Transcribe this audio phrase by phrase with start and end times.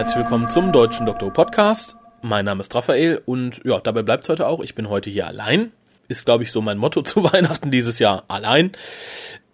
[0.00, 1.94] Herzlich willkommen zum Deutschen Doktor Podcast.
[2.22, 4.60] Mein Name ist Raphael und ja, dabei bleibt es heute auch.
[4.60, 5.72] Ich bin heute hier allein.
[6.08, 8.24] Ist, glaube ich, so mein Motto zu Weihnachten dieses Jahr.
[8.26, 8.72] Allein.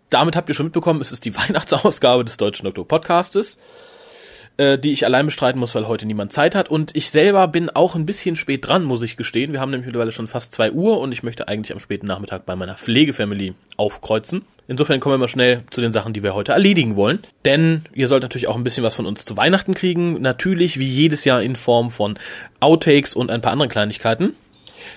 [0.08, 3.60] Damit habt ihr schon mitbekommen, es ist die Weihnachtsausgabe des Deutschen Doktor Podcastes,
[4.56, 6.70] äh, die ich allein bestreiten muss, weil heute niemand Zeit hat.
[6.70, 9.52] Und ich selber bin auch ein bisschen spät dran, muss ich gestehen.
[9.52, 12.46] Wir haben nämlich mittlerweile schon fast zwei Uhr und ich möchte eigentlich am späten Nachmittag
[12.46, 14.42] bei meiner Pflegefamily aufkreuzen.
[14.68, 17.20] Insofern kommen wir mal schnell zu den Sachen, die wir heute erledigen wollen.
[17.44, 20.20] Denn ihr sollt natürlich auch ein bisschen was von uns zu Weihnachten kriegen.
[20.20, 22.18] Natürlich wie jedes Jahr in Form von
[22.58, 24.34] Outtakes und ein paar anderen Kleinigkeiten.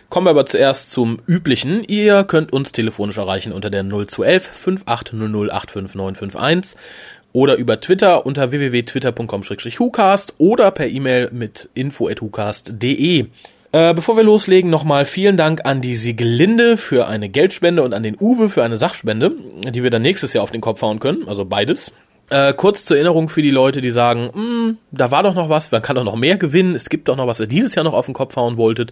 [0.10, 1.84] Kommen wir aber zuerst zum üblichen.
[1.84, 6.80] Ihr könnt uns telefonisch erreichen unter der 0211 5800 85951
[7.34, 13.26] oder über Twitter unter www.twitter.com-hucast oder per E-Mail mit info.hucast.de.
[13.72, 18.02] Äh, bevor wir loslegen, nochmal vielen Dank an die Sieglinde für eine Geldspende und an
[18.02, 21.28] den Uwe für eine Sachspende, die wir dann nächstes Jahr auf den Kopf hauen können,
[21.28, 21.92] also beides.
[22.32, 25.72] Äh, kurz zur Erinnerung für die Leute, die sagen, hm, da war doch noch was,
[25.72, 27.94] man kann doch noch mehr gewinnen, es gibt doch noch was, ihr dieses Jahr noch
[27.94, 28.92] auf den Kopf hauen wolltet.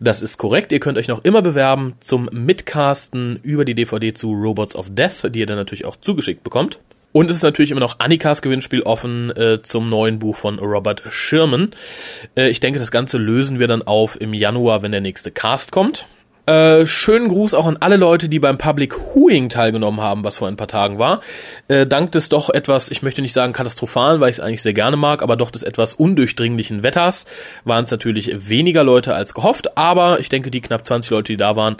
[0.00, 4.32] Das ist korrekt, ihr könnt euch noch immer bewerben zum Mitcasten über die DVD zu
[4.32, 6.80] Robots of Death, die ihr dann natürlich auch zugeschickt bekommt.
[7.16, 11.00] Und es ist natürlich immer noch Annikas Gewinnspiel offen äh, zum neuen Buch von Robert
[11.10, 11.70] Sherman.
[12.36, 15.70] Äh, ich denke, das Ganze lösen wir dann auf im Januar, wenn der nächste Cast
[15.70, 16.08] kommt.
[16.46, 20.48] Äh, schönen Gruß auch an alle Leute, die beim Public Hooing teilgenommen haben, was vor
[20.48, 21.20] ein paar Tagen war.
[21.68, 24.74] Äh, dank des doch etwas, ich möchte nicht sagen katastrophalen, weil ich es eigentlich sehr
[24.74, 27.26] gerne mag, aber doch des etwas undurchdringlichen Wetters
[27.62, 31.36] waren es natürlich weniger Leute als gehofft, aber ich denke, die knapp 20 Leute, die
[31.36, 31.76] da waren,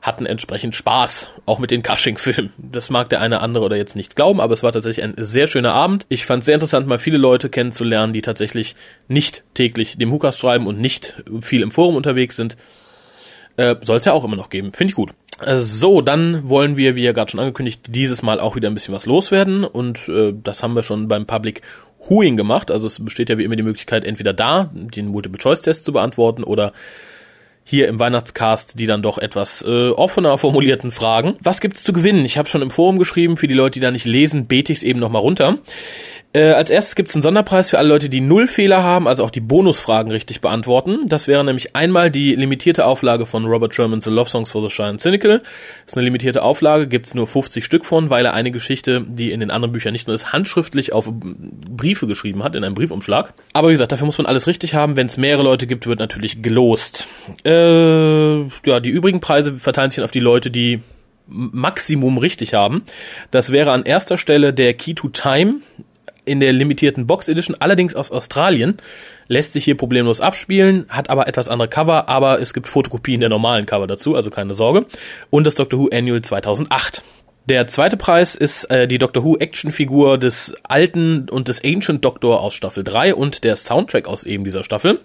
[0.00, 2.52] hatten entsprechend Spaß, auch mit den Cushing-Filmen.
[2.56, 5.46] Das mag der eine andere oder jetzt nicht glauben, aber es war tatsächlich ein sehr
[5.48, 6.06] schöner Abend.
[6.08, 8.76] Ich fand es sehr interessant, mal viele Leute kennenzulernen, die tatsächlich
[9.08, 12.56] nicht täglich dem Hukas schreiben und nicht viel im Forum unterwegs sind.
[13.56, 14.72] Äh, Soll es ja auch immer noch geben.
[14.72, 15.10] Finde ich gut.
[15.54, 18.94] So, dann wollen wir, wie ja gerade schon angekündigt, dieses Mal auch wieder ein bisschen
[18.94, 21.62] was loswerden und äh, das haben wir schon beim Public
[22.08, 22.70] Hooing gemacht.
[22.70, 26.72] Also es besteht ja wie immer die Möglichkeit, entweder da den Multiple-Choice-Test zu beantworten oder
[27.70, 31.36] hier im Weihnachtscast die dann doch etwas äh, offener formulierten Fragen.
[31.40, 32.24] Was gibt's zu gewinnen?
[32.24, 34.78] Ich habe schon im Forum geschrieben, für die Leute, die da nicht lesen, bete ich
[34.78, 35.58] es eben nochmal runter.
[36.34, 39.30] Äh, als erstes gibt's einen Sonderpreis für alle Leute, die null Fehler haben, also auch
[39.30, 41.06] die Bonusfragen richtig beantworten.
[41.06, 44.68] Das wäre nämlich einmal die limitierte Auflage von Robert Sherman's The Love Songs for the
[44.68, 45.38] Shy and Cynical.
[45.38, 49.32] Das ist eine limitierte Auflage, gibt's nur 50 Stück von, weil er eine Geschichte, die
[49.32, 53.32] in den anderen Büchern nicht nur ist, handschriftlich auf Briefe geschrieben hat, in einem Briefumschlag.
[53.54, 54.98] Aber wie gesagt, dafür muss man alles richtig haben.
[54.98, 57.06] Wenn es mehrere Leute gibt, wird natürlich gelost.
[57.44, 60.80] Äh, ja, die übrigen Preise verteilen sich dann auf die Leute, die
[61.28, 62.82] Maximum richtig haben.
[63.30, 65.60] Das wäre an erster Stelle der Key to Time
[66.28, 68.76] in der limitierten Box Edition, allerdings aus Australien.
[69.26, 73.28] Lässt sich hier problemlos abspielen, hat aber etwas andere Cover, aber es gibt Fotokopien der
[73.28, 74.86] normalen Cover dazu, also keine Sorge.
[75.30, 77.02] Und das Doctor Who Annual 2008.
[77.48, 82.42] Der zweite Preis ist äh, die Doctor Who Actionfigur des alten und des Ancient Doctor
[82.42, 85.00] aus Staffel 3 und der Soundtrack aus eben dieser Staffel.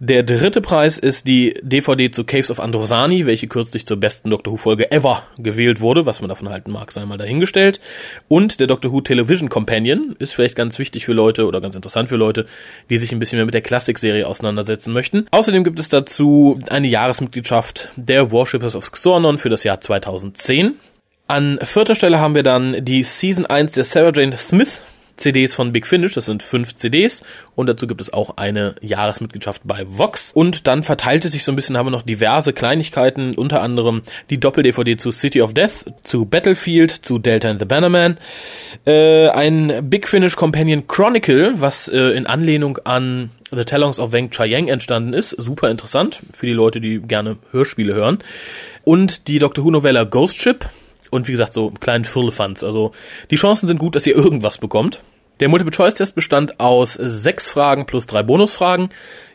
[0.00, 4.52] Der dritte Preis ist die DVD zu Caves of Androsani, welche kürzlich zur besten Doctor
[4.52, 6.06] Who-Folge ever gewählt wurde.
[6.06, 7.80] Was man davon halten mag, sei mal dahingestellt.
[8.28, 12.10] Und der Doctor Who Television Companion ist vielleicht ganz wichtig für Leute oder ganz interessant
[12.10, 12.46] für Leute,
[12.90, 15.26] die sich ein bisschen mehr mit der Klassikserie auseinandersetzen möchten.
[15.32, 20.76] Außerdem gibt es dazu eine Jahresmitgliedschaft der Worshippers of Xornon für das Jahr 2010.
[21.26, 24.80] An vierter Stelle haben wir dann die Season 1 der Sarah Jane Smith
[25.18, 27.22] CDs von Big Finish, das sind fünf CDs.
[27.54, 30.32] Und dazu gibt es auch eine Jahresmitgliedschaft bei Vox.
[30.32, 34.02] Und dann verteilt es sich so ein bisschen, haben wir noch diverse Kleinigkeiten, unter anderem
[34.30, 38.16] die Doppel-DVD zu City of Death, zu Battlefield, zu Delta and the Bannerman,
[38.86, 44.30] äh, ein Big Finish Companion Chronicle, was äh, in Anlehnung an The Talons of Wang
[44.30, 48.18] Chiang entstanden ist, super interessant für die Leute, die gerne Hörspiele hören.
[48.84, 50.66] Und die Doctor Who Novella Ghost Ship,
[51.10, 52.62] und wie gesagt, so kleinen Firlefanz.
[52.62, 52.92] Also
[53.30, 55.02] die Chancen sind gut, dass ihr irgendwas bekommt.
[55.40, 58.88] Der Multiple-Choice-Test bestand aus sechs Fragen plus drei Bonusfragen.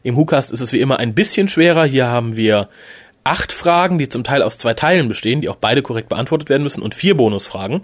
[0.03, 1.85] Im WhoCast ist es wie immer ein bisschen schwerer.
[1.85, 2.67] Hier haben wir
[3.23, 6.63] acht Fragen, die zum Teil aus zwei Teilen bestehen, die auch beide korrekt beantwortet werden
[6.63, 7.81] müssen und vier Bonusfragen.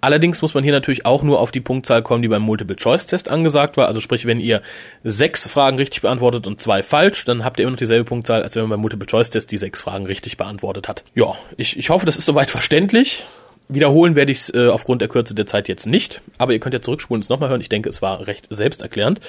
[0.00, 3.76] Allerdings muss man hier natürlich auch nur auf die Punktzahl kommen, die beim Multiple-Choice-Test angesagt
[3.76, 3.88] war.
[3.88, 4.62] Also sprich, wenn ihr
[5.02, 8.54] sechs Fragen richtig beantwortet und zwei falsch, dann habt ihr immer noch dieselbe Punktzahl, als
[8.54, 11.04] wenn man beim Multiple-Choice-Test die sechs Fragen richtig beantwortet hat.
[11.14, 13.24] Ja, ich, ich hoffe, das ist soweit verständlich.
[13.68, 16.72] Wiederholen werde ich es äh, aufgrund der Kürze der Zeit jetzt nicht, aber ihr könnt
[16.72, 17.60] ja zurückspulen und es nochmal hören.
[17.60, 19.20] Ich denke, es war recht selbsterklärend.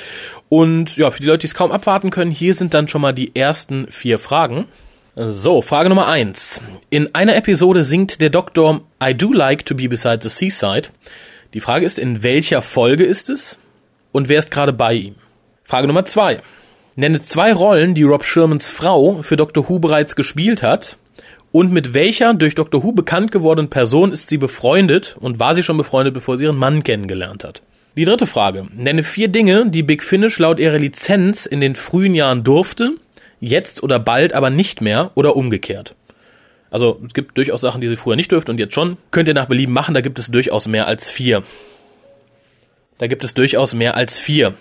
[0.47, 3.11] Und ja, für die Leute, die es kaum abwarten können, hier sind dann schon mal
[3.11, 4.65] die ersten vier Fragen.
[5.21, 6.61] So, Frage Nummer eins.
[6.89, 10.91] In einer Episode singt der Doktor I do like to be beside the seaside.
[11.53, 13.59] Die Frage ist, in welcher Folge ist es?
[14.13, 15.15] Und wer ist gerade bei ihm?
[15.65, 16.41] Frage Nummer zwei.
[16.95, 19.67] Nenne zwei Rollen, die Rob Shermans Frau für Dr.
[19.67, 20.95] Who bereits gespielt hat.
[21.51, 22.81] Und mit welcher durch Dr.
[22.81, 26.55] Who bekannt gewordenen Person ist sie befreundet und war sie schon befreundet, bevor sie ihren
[26.55, 27.61] Mann kennengelernt hat?
[27.97, 28.67] Die dritte Frage.
[28.73, 32.93] Nenne vier Dinge, die Big Finish laut ihrer Lizenz in den frühen Jahren durfte,
[33.39, 35.95] jetzt oder bald aber nicht mehr oder umgekehrt.
[36.71, 38.97] Also es gibt durchaus Sachen, die sie früher nicht dürfte und jetzt schon.
[39.11, 41.43] Könnt ihr nach Belieben machen, da gibt es durchaus mehr als vier.
[42.97, 44.53] Da gibt es durchaus mehr als vier.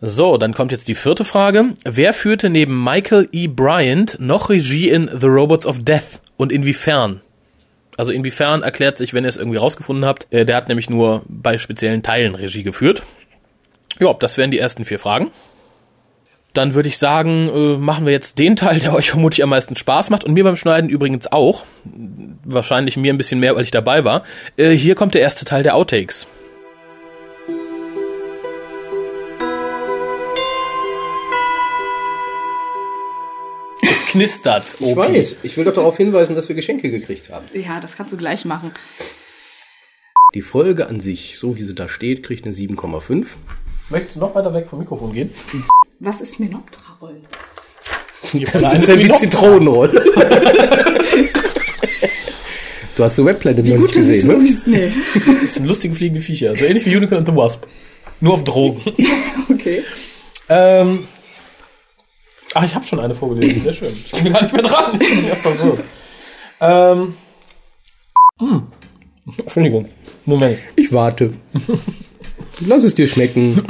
[0.00, 1.74] So, dann kommt jetzt die vierte Frage.
[1.84, 3.48] Wer führte neben Michael E.
[3.48, 7.20] Bryant noch Regie in The Robots of Death und inwiefern?
[7.96, 11.22] Also inwiefern erklärt sich, wenn ihr es irgendwie rausgefunden habt, äh, der hat nämlich nur
[11.26, 13.02] bei speziellen Teilen Regie geführt.
[13.98, 15.32] Ja, das wären die ersten vier Fragen.
[16.58, 19.76] Dann würde ich sagen, äh, machen wir jetzt den Teil, der euch vermutlich am meisten
[19.76, 21.62] Spaß macht und mir beim Schneiden übrigens auch.
[22.42, 24.24] Wahrscheinlich mir ein bisschen mehr, weil ich dabei war.
[24.56, 26.26] Äh, hier kommt der erste Teil der Outtakes.
[33.80, 34.74] Es knistert.
[34.80, 35.36] Ich weiß.
[35.44, 37.46] Ich will doch darauf hinweisen, dass wir Geschenke gekriegt haben.
[37.52, 38.72] Ja, das kannst du gleich machen.
[40.34, 43.26] Die Folge an sich, so wie sie da steht, kriegt eine 7,5.
[43.90, 45.32] Möchtest du noch weiter weg vom Mikrofon gehen?
[46.00, 47.26] Was ist Menoptra-Rollen?
[48.52, 49.92] Das ist ja wie Zitronenrolle.
[52.96, 54.58] du hast The Web Planet noch nicht gesehen, ne?
[54.66, 54.92] Nee.
[55.42, 56.56] Das sind lustige fliegende Viecher.
[56.56, 57.64] So ähnlich wie Unicorn and the Wasp.
[58.20, 58.82] Nur auf Drogen.
[59.48, 59.84] Okay.
[60.48, 61.06] ähm,
[62.54, 63.62] ach, ich habe schon eine vorgelesen.
[63.62, 63.92] Sehr schön.
[63.92, 64.98] Ich bin gar nicht mehr dran.
[65.00, 65.84] Ich bin ja verwirrt.
[66.60, 67.14] Ähm,
[68.40, 68.62] hm.
[69.38, 69.88] Entschuldigung.
[70.24, 70.58] Moment.
[70.74, 71.34] Ich warte.
[72.66, 73.64] Lass es dir schmecken.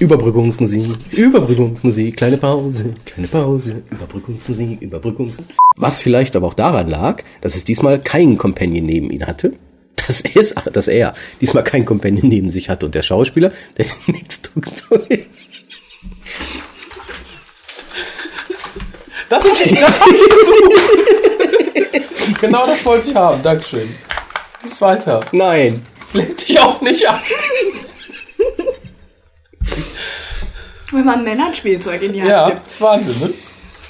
[0.00, 5.54] Überbrückungsmusik, Überbrückungsmusik, kleine Pause, kleine Pause, Überbrückungsmusik, Überbrückungsmusik.
[5.76, 9.52] Was vielleicht aber auch daran lag, dass es diesmal keinen Companion neben ihn hatte.
[10.06, 10.42] Dass er,
[10.72, 11.12] dass er
[11.42, 14.64] diesmal keinen Companion neben sich hatte und der Schauspieler, der nichts tut.
[19.28, 20.00] Das ist das
[22.40, 23.42] Genau das wollte ich haben.
[23.42, 23.88] Dankeschön.
[24.62, 25.20] Bis weiter.
[25.32, 25.82] Nein.
[26.14, 27.22] Lenk dich auch nicht ab.
[30.92, 32.68] Wenn man Männern Spielzeug in die Hand Ja, gibt.
[32.70, 33.32] ist Wahnsinn, ne?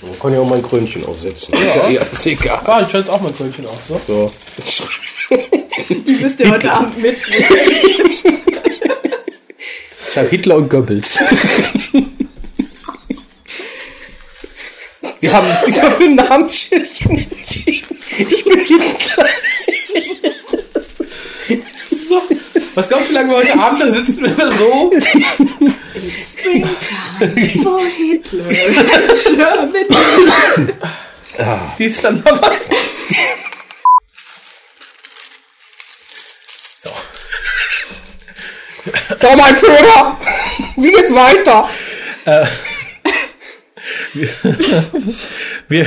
[0.02, 1.52] Man kann ja auch mal ein Krönchen aufsetzen.
[1.54, 2.60] Ist ja eher ist egal.
[2.64, 4.00] Ah, ich jetzt auch mein Krönchen auf, so.
[4.64, 4.84] So.
[5.88, 7.44] Die müsst ihr heute Abend mitnehmen.
[10.10, 11.18] Ich habe Hitler und Goebbels.
[15.20, 17.98] Wir haben uns diesmal für ein Namensschildchen entschieden.
[18.18, 19.26] Ich bin Hitler.
[22.08, 22.22] so.
[22.80, 24.90] Was glaubst du, wie lange wir heute Abend da sitzen, wenn wir so...
[26.32, 28.44] Springtime for Hitler.
[29.22, 30.72] German.
[31.78, 32.56] Die ist dann dabei.
[36.74, 36.90] So.
[39.20, 40.18] So, mein Führer.
[40.76, 41.68] Wie geht's weiter?
[45.68, 45.86] Wir...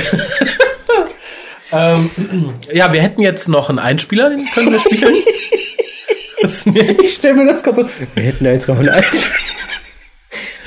[1.72, 5.24] ähm, ja, wir hätten jetzt noch einen Einspieler, den können wir spielen.
[6.44, 6.94] Das, nee.
[7.02, 7.88] Ich stelle mir das gerade so.
[8.14, 9.32] Wir hätten da jetzt noch einen Einspieler.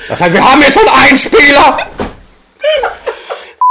[0.08, 1.78] Das heißt, wir haben jetzt schon einen Spieler.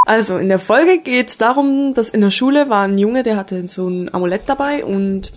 [0.06, 3.68] Also, in der Folge geht's darum, dass in der Schule war ein Junge, der hatte
[3.68, 5.34] so ein Amulett dabei und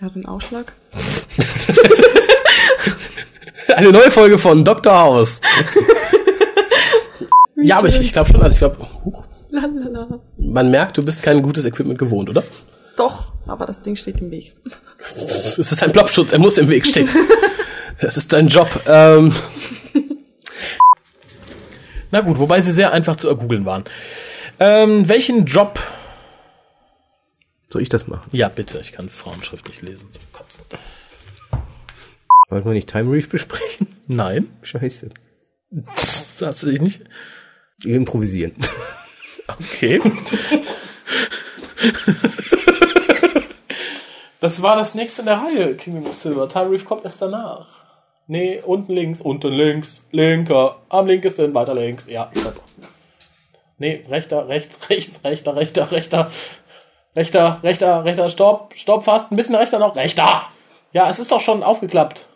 [0.00, 0.72] der hatte einen Ausschlag.
[3.68, 4.92] Eine neue Folge von Dr.
[4.92, 5.40] House.
[7.56, 8.88] ja, aber ich, ich glaube schon, also ich glaube,
[10.36, 12.42] man merkt, du bist kein gutes Equipment gewohnt, oder?
[12.96, 14.54] Doch, aber das Ding steht im Weg.
[15.18, 17.08] Es ist ein Plopschutz, er muss im Weg stehen.
[17.98, 18.68] Es ist dein Job.
[18.86, 19.32] Ähm.
[22.10, 23.84] Na gut, wobei sie sehr einfach zu ergoogeln waren.
[24.58, 25.78] Ähm, welchen Job?
[27.68, 28.28] Soll ich das machen?
[28.32, 30.64] Ja, bitte, ich kann Frauenschrift nicht lesen zum Kotzen.
[32.48, 33.86] Wollten wir nicht Time Reef besprechen?
[34.08, 35.08] Nein, Scheiße.
[35.70, 37.02] das hast du dich nicht.
[37.84, 38.52] Improvisieren.
[39.48, 40.00] Okay.
[44.42, 46.48] Das war das nächste in der Reihe, Kingdom of Silver.
[46.48, 47.68] Time Reef kommt erst danach.
[48.26, 52.06] Nee, unten links, unten links, linker, am linkesten, weiter links.
[52.08, 52.60] Ja, stopp.
[53.78, 56.30] Nee, rechter, rechts, rechts, rechter, rechter, rechter,
[57.14, 60.48] rechter, rechter, rechter, stopp, stopp, fast, ein bisschen rechter noch, rechter.
[60.92, 62.26] Ja, es ist doch schon aufgeklappt.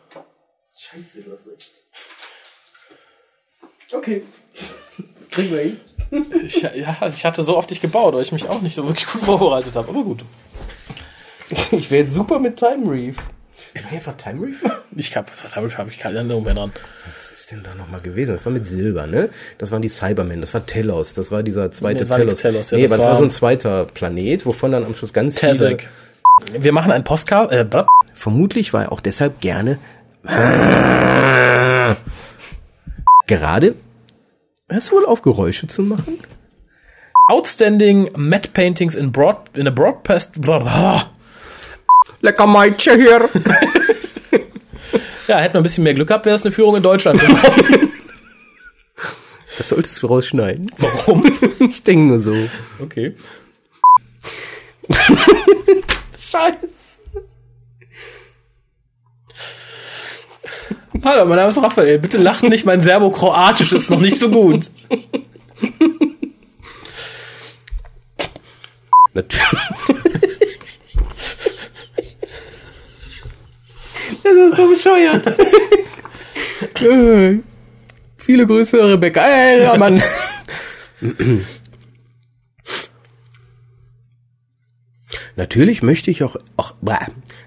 [0.79, 1.71] Scheiße, du hast recht.
[3.93, 4.23] Okay.
[5.17, 5.81] Das kriegen wir hin.
[6.45, 9.09] Ich, ja, ich hatte so oft dich gebaut, weil ich mich auch nicht so wirklich
[9.09, 10.23] gut vorbereitet habe, aber gut.
[11.71, 13.17] Ich wäre super mit Time Reef.
[13.75, 14.57] Soll ich einfach Time Reef?
[14.97, 16.73] Ich hab, damit habe ich keine Erinnerung mehr dran.
[17.17, 18.33] Was ist denn da nochmal gewesen?
[18.33, 19.29] Das war mit Silber, ne?
[19.59, 22.41] Das waren die Cybermen, das war Telos, das war dieser zweite Nee, war Telos.
[22.41, 25.13] Telos, ja, nee, das aber das war so ein zweiter Planet, wovon dann am Schluss
[25.13, 25.89] ganz Tazek.
[26.49, 26.65] viele...
[26.65, 27.53] Wir machen ein Postcard.
[27.53, 27.87] Äh, blab.
[28.15, 29.79] Vermutlich war er auch deshalb gerne...
[33.27, 33.75] Gerade...
[34.69, 36.19] Hörst du wohl auf, Geräusche zu machen?
[37.29, 40.41] Outstanding Matte Paintings in broad in a broadcast.
[40.41, 41.11] Blah, blah.
[42.27, 43.31] Lecker Meitsche hier.
[45.29, 47.93] Ja, hätten wir ein bisschen mehr Glück gehabt, wäre es eine Führung in Deutschland geworden.
[49.57, 50.67] Das solltest du rausschneiden.
[50.77, 51.25] Warum?
[51.61, 52.35] Ich denke nur so.
[52.81, 53.17] Okay.
[56.19, 56.69] Scheiße.
[61.05, 62.01] Hallo, mein Name ist Raphael.
[62.01, 64.71] Bitte lachen nicht, mein Serbo-Kroatisch ist noch nicht so gut.
[74.27, 75.27] Das ist so bescheuert.
[76.81, 77.39] Äh,
[78.17, 79.21] Viele Grüße, Rebecca.
[79.25, 80.03] Ey, ja, Mann.
[85.37, 86.95] Natürlich möchte ich auch, auch bäh,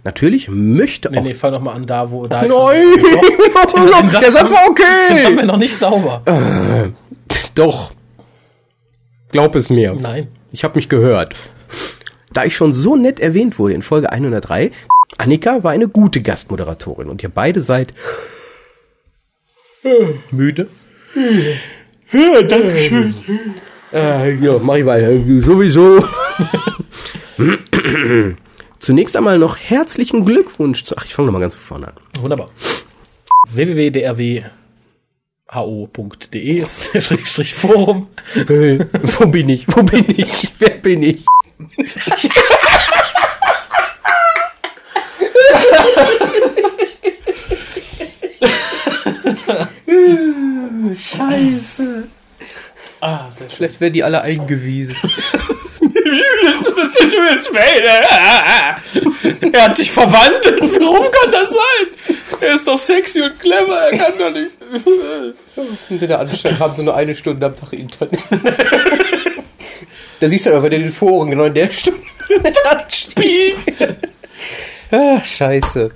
[0.03, 1.23] natürlich möchte Nee, auch.
[1.23, 2.49] nee, fang noch mal an, da wo, da Nein!
[4.09, 5.37] Satz Der Satz war haben- Den haben okay!
[5.37, 6.21] wir noch nicht sauber.
[7.55, 7.91] Doch.
[9.31, 9.93] Glaub es mir.
[9.99, 10.27] Nein.
[10.51, 11.35] Ich habe mich gehört.
[12.31, 14.71] Da ich schon so nett erwähnt wurde in Folge 103,
[15.17, 17.93] Annika war eine gute Gastmoderatorin und ihr beide seid
[20.31, 20.67] Müde?
[22.11, 23.13] Ja, danke schön.
[23.93, 25.11] Äh, ja, mach ich weiter.
[25.41, 26.05] Sowieso.
[28.79, 30.95] Zunächst einmal noch herzlichen Glückwunsch zu.
[30.97, 31.93] Ach, ich fange nochmal ganz von vorne an.
[32.21, 32.49] Wunderbar.
[33.51, 34.41] www.drwho.de
[36.61, 38.07] ist der Schrägstrich Forum.
[38.35, 39.67] Äh, wo bin ich?
[39.67, 40.53] Wo bin ich?
[40.59, 41.25] Wer bin ich?
[50.95, 52.07] Scheiße.
[53.01, 53.55] Ah, sehr schön.
[53.57, 54.95] Vielleicht werden die alle eingewiesen.
[59.51, 60.61] Er hat sich verwandelt.
[60.61, 62.17] Warum kann das sein?
[62.41, 63.89] Er ist doch sexy und clever.
[63.91, 64.57] Er kann doch nicht.
[65.89, 68.19] Und in der Anstalt haben sie nur eine Stunde am Tag Internet.
[70.19, 72.01] da siehst du aber bei den Foren genau in der Stunde
[72.43, 73.57] mit anspielen.
[74.91, 75.91] Ah, scheiße.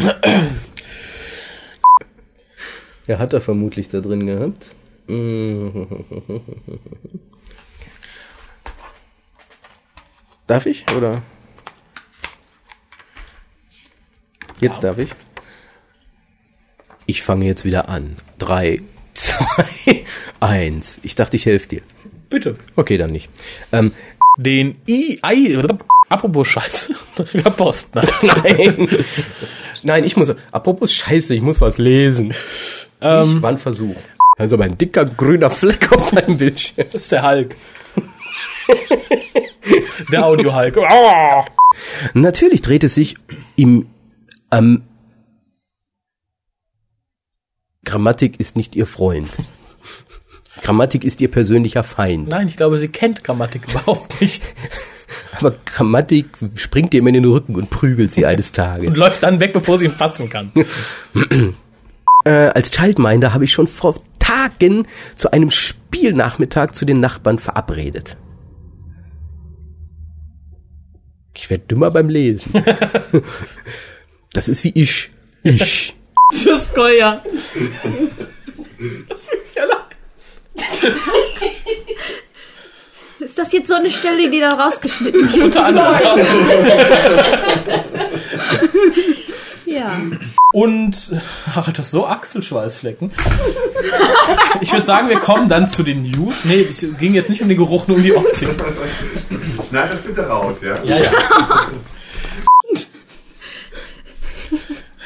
[3.08, 4.76] Ja, hat er vermutlich da drin gehabt.
[10.48, 11.22] Darf ich, oder?
[14.60, 15.10] Jetzt darf ich.
[17.06, 18.16] Ich fange jetzt wieder an.
[18.38, 18.82] Drei,
[19.14, 20.06] zwei,
[20.40, 21.00] eins.
[21.04, 21.82] Ich dachte, ich helfe dir.
[22.30, 22.54] Bitte.
[22.76, 23.30] Okay, dann nicht.
[23.72, 23.94] Ähm,
[24.38, 25.62] Den I, I,
[26.14, 26.94] apropos Scheiße.
[27.32, 28.08] Wir Post, nein.
[28.22, 29.06] nein.
[29.84, 30.34] Nein, ich muss.
[30.52, 32.34] Apropos Scheiße, ich muss was lesen.
[33.02, 33.96] Ähm, war ein Versuch.
[34.38, 36.88] Also ein dicker grüner Fleck auf deinem Bildschirm.
[36.92, 37.56] Das ist der Hulk.
[40.12, 40.78] der Audio-Hulk.
[40.78, 41.44] Oh.
[42.14, 43.16] Natürlich dreht es sich
[43.56, 43.88] im
[44.52, 44.84] ähm,
[47.86, 49.30] Grammatik ist nicht ihr Freund.
[50.62, 52.30] Grammatik ist ihr persönlicher Feind.
[52.30, 54.44] Nein, ich glaube, sie kennt Grammatik überhaupt nicht.
[55.40, 58.96] Aber Grammatik springt ihr immer in den Rücken und prügelt sie eines Und Tages.
[58.96, 60.52] läuft dann weg, bevor sie ihn fassen kann.
[62.26, 64.88] Äh, als Childminder habe ich schon vor Tagen
[65.18, 68.16] zu einem Spielnachmittag zu den Nachbarn verabredet.
[71.36, 72.54] Ich werde dümmer beim Lesen.
[74.32, 75.12] Das ist wie ich.
[75.44, 75.96] Ich.
[76.34, 77.22] Tschüss, Koya.
[79.10, 79.84] Das will ich allein.
[83.24, 85.44] Ist das jetzt so eine Stelle, die da rausgeschnitten wird?
[85.44, 86.20] Unter anderem.
[89.66, 90.00] Ja.
[90.54, 91.16] Und
[91.56, 93.12] ach, das so Achselschweißflecken.
[94.62, 96.46] Ich würde sagen, wir kommen dann zu den News.
[96.46, 98.50] Nee, es ging jetzt nicht um den Geruch, nur um die Optik.
[99.68, 100.76] Schneid das bitte raus, ja?
[100.84, 101.12] Ja, ja.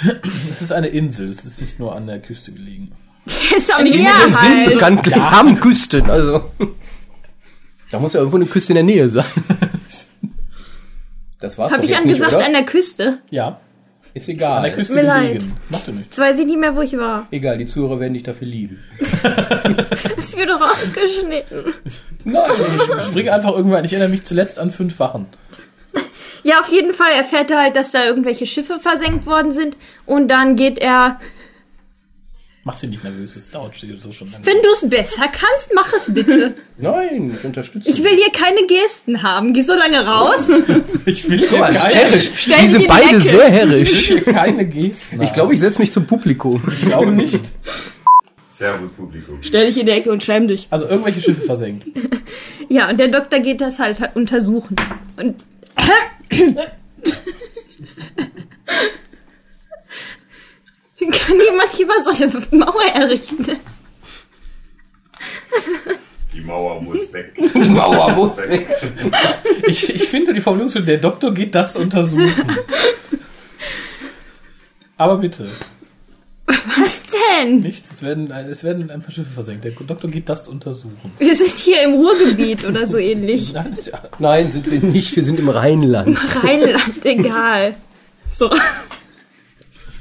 [0.52, 2.92] Es ist eine Insel, es ist nicht nur an der Küste gelegen.
[3.56, 4.70] Ist am Meer sind halt.
[4.74, 6.52] bekanntlich am Küsten, also.
[7.92, 9.26] Da muss ja irgendwo eine Küste in der Nähe sein.
[11.40, 12.46] Das war's Habe doch ich jetzt nicht, angesagt oder?
[12.46, 13.20] an der Küste?
[13.30, 13.60] Ja,
[14.14, 14.62] Ist an egal.
[14.64, 15.44] der Küste mir leid.
[15.70, 16.08] Macht ja nichts.
[16.18, 17.28] Jetzt weiß ich nicht mehr, wo ich war.
[17.32, 18.80] Egal, die Zuhörer werden dich dafür lieben.
[20.18, 21.74] Es wird rausgeschnitten.
[22.26, 22.52] Nein,
[22.98, 23.86] ich springe einfach irgendwann.
[23.86, 25.28] Ich erinnere mich zuletzt an fünf Wachen.
[26.44, 29.78] Ja, auf jeden Fall erfährt er halt, dass da irgendwelche Schiffe versenkt worden sind.
[30.06, 31.20] Und dann geht er,
[32.68, 34.46] Mach sie nicht nervös, es dauert so schon lange.
[34.46, 36.54] wenn du es besser kannst, mach es bitte.
[36.78, 37.90] Nein, ich unterstütze.
[37.90, 39.54] Ich will hier keine Gesten haben.
[39.54, 40.50] Geh so lange raus.
[41.06, 42.30] Ich will Guck mal, hier keine, herrisch.
[42.36, 44.08] Stell Die dich in sind die beide sehr herrisch.
[44.08, 45.22] hier keine Gesten.
[45.22, 46.62] Ich glaube, ich setze mich zum Publikum.
[46.74, 47.40] ich glaube nicht.
[48.54, 49.38] Servus, Publikum.
[49.44, 50.68] Stell dich in die Ecke und schäm dich.
[50.70, 51.88] Also irgendwelche Schiffe versenkt.
[52.70, 54.76] Ja, und der Doktor geht das halt untersuchen.
[55.16, 55.36] Und
[61.12, 63.46] kann jemand hier mal so eine Mauer errichten?
[66.34, 67.34] Die Mauer muss weg.
[67.54, 68.68] Die Mauer muss weg.
[69.68, 72.32] Ich, ich finde die Formulierung so, der Doktor geht das untersuchen.
[74.96, 75.50] Aber bitte.
[76.48, 77.60] denn?
[77.60, 79.66] Nichts, es werden, es werden ein paar Schiffe versenkt.
[79.66, 81.12] Der Doktor geht das untersuchen.
[81.18, 83.54] Wir sind hier im Ruhrgebiet oder so ähnlich.
[83.54, 85.16] Nein, ja, Nein, sind wir nicht.
[85.16, 86.18] Wir sind im Rheinland.
[86.44, 87.76] Rheinland, egal.
[88.30, 88.50] So,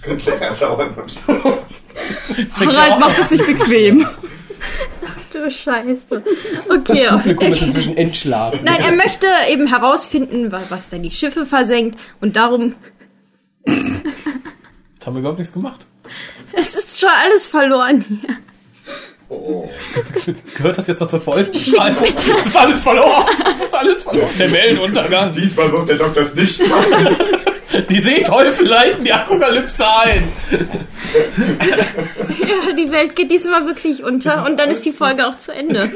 [0.06, 0.94] könnte länger dauern.
[2.60, 4.06] Harald macht es sich bequem.
[5.32, 6.22] du Scheiße.
[6.68, 7.08] Okay.
[7.10, 8.60] Publikum ist inzwischen entschlafen.
[8.64, 11.98] Nein, er möchte eben herausfinden, wa- was da die Schiffe versenkt.
[12.20, 12.74] Und darum,
[13.66, 15.86] Jetzt haben wir überhaupt nichts gemacht.
[16.52, 18.36] es ist schon alles verloren hier.
[19.28, 19.68] Oh,
[20.56, 21.50] Gehört das jetzt noch zur Folge?
[21.76, 23.26] Nein, das ist alles verloren.
[23.44, 24.28] Das ist alles verloren.
[24.38, 25.32] Der Wellenuntergang.
[25.32, 27.16] diesmal wird der Doktor es nicht machen.
[27.82, 30.32] Die Seeteufel leiten die Apokalypse ein.
[32.40, 34.44] Ja, die Welt geht diesmal wirklich unter.
[34.46, 35.90] Und dann ist die Folge auch zu Ende.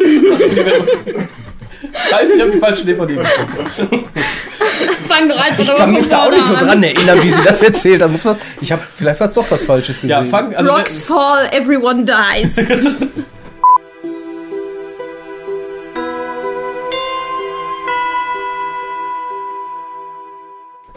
[2.09, 4.05] Scheiße, ich habe die falsche DVD bekommen.
[5.09, 7.63] Fang doch einfach Ich kann mich da auch nicht so dran erinnern, wie sie das
[7.63, 8.11] erzählt hat.
[8.61, 10.11] Ich habe vielleicht was doch was Falsches gesehen.
[10.11, 12.55] Ja, fang, also Rocks fall, everyone dies.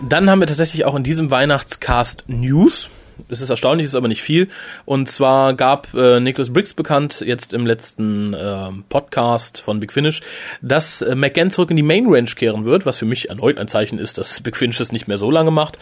[0.09, 2.89] Dann haben wir tatsächlich auch in diesem Weihnachtscast News.
[3.29, 4.49] Das ist erstaunlich, ist aber nicht viel.
[4.83, 10.21] Und zwar gab äh, Nicholas Briggs bekannt, jetzt im letzten ähm, Podcast von Big Finish,
[10.61, 13.69] dass äh, McGann zurück in die Main Range kehren wird, was für mich erneut ein
[13.69, 15.79] Zeichen ist, dass Big Finish das nicht mehr so lange macht.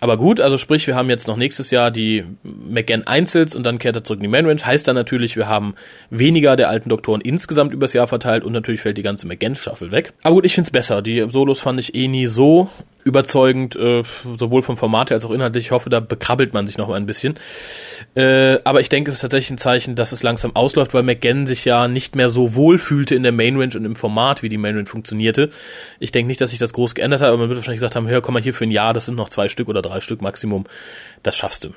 [0.00, 3.78] Aber gut, also sprich, wir haben jetzt noch nächstes Jahr die McGann Einzels und dann
[3.78, 4.64] kehrt er zurück in die Main Range.
[4.64, 5.74] Heißt dann natürlich, wir haben
[6.08, 10.14] weniger der alten Doktoren insgesamt übers Jahr verteilt und natürlich fällt die ganze McGann-Staffel weg.
[10.22, 11.02] Aber gut, ich find's besser.
[11.02, 12.70] Die Solos fand ich eh nie so
[13.04, 14.02] überzeugend, äh,
[14.36, 15.66] sowohl vom Format her als auch inhaltlich.
[15.66, 17.34] Ich hoffe, da bekrabbelt man sich noch mal ein bisschen.
[18.14, 21.46] Äh, aber ich denke, es ist tatsächlich ein Zeichen, dass es langsam ausläuft, weil McGann
[21.46, 24.48] sich ja nicht mehr so wohl fühlte in der Main Range und im Format, wie
[24.48, 25.50] die Main Range funktionierte.
[26.00, 28.08] Ich denke nicht, dass sich das groß geändert hat, aber man wird wahrscheinlich gesagt haben,
[28.08, 30.22] hör, komm mal hier für ein Jahr, das sind noch zwei Stück oder drei Stück
[30.22, 30.64] Maximum.
[31.22, 31.74] Das schaffst du.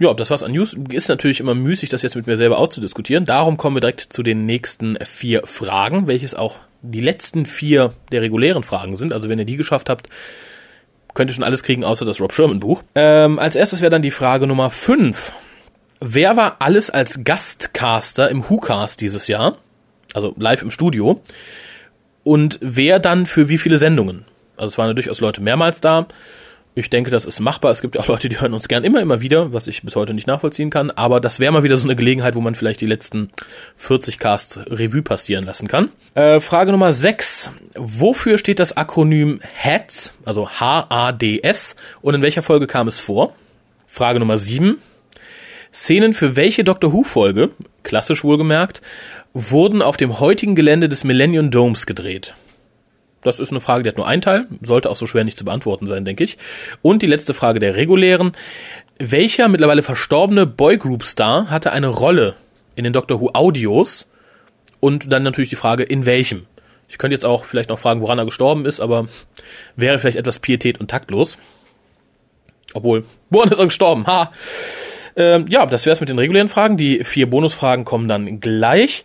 [0.00, 0.76] Ja, das war's an News.
[0.90, 3.24] Ist natürlich immer müßig, das jetzt mit mir selber auszudiskutieren.
[3.24, 8.22] Darum kommen wir direkt zu den nächsten vier Fragen, welches auch die letzten vier der
[8.22, 9.12] regulären Fragen sind.
[9.12, 10.08] Also wenn ihr die geschafft habt,
[11.14, 12.82] könnt ihr schon alles kriegen, außer das Rob Sherman Buch.
[12.94, 15.32] Ähm, als erstes wäre dann die Frage Nummer fünf.
[16.00, 19.56] Wer war alles als Gastcaster im WhoCast dieses Jahr?
[20.12, 21.20] Also live im Studio.
[22.22, 24.24] Und wer dann für wie viele Sendungen?
[24.56, 26.06] Also es waren ja durchaus Leute mehrmals da.
[26.76, 27.70] Ich denke, das ist machbar.
[27.70, 29.94] Es gibt ja auch Leute, die hören uns gern immer, immer wieder, was ich bis
[29.94, 30.90] heute nicht nachvollziehen kann.
[30.90, 33.30] Aber das wäre mal wieder so eine Gelegenheit, wo man vielleicht die letzten
[33.76, 35.90] 40 Casts Revue passieren lassen kann.
[36.14, 37.50] Äh, Frage Nummer 6.
[37.76, 43.34] Wofür steht das Akronym HADS, also H-A-D-S, und in welcher Folge kam es vor?
[43.86, 44.78] Frage Nummer 7.
[45.72, 47.50] Szenen für welche Doctor Who-Folge,
[47.84, 48.82] klassisch wohlgemerkt,
[49.32, 52.34] wurden auf dem heutigen Gelände des Millennium Domes gedreht?
[53.24, 55.44] Das ist eine Frage, die hat nur einen Teil, sollte auch so schwer nicht zu
[55.44, 56.38] beantworten sein, denke ich.
[56.82, 58.32] Und die letzte Frage der regulären.
[58.98, 62.36] Welcher mittlerweile verstorbene Boygroup-Star hatte eine Rolle
[62.76, 64.08] in den Doctor Who Audios?
[64.78, 66.46] Und dann natürlich die Frage, in welchem?
[66.88, 69.08] Ich könnte jetzt auch vielleicht noch fragen, woran er gestorben ist, aber
[69.74, 71.38] wäre vielleicht etwas Pietät und taktlos.
[72.74, 74.06] Obwohl, woran ist er gestorben?
[74.06, 74.30] Ha!
[75.16, 76.76] Ähm, ja, das wär's mit den regulären Fragen.
[76.76, 79.04] Die vier Bonusfragen kommen dann gleich.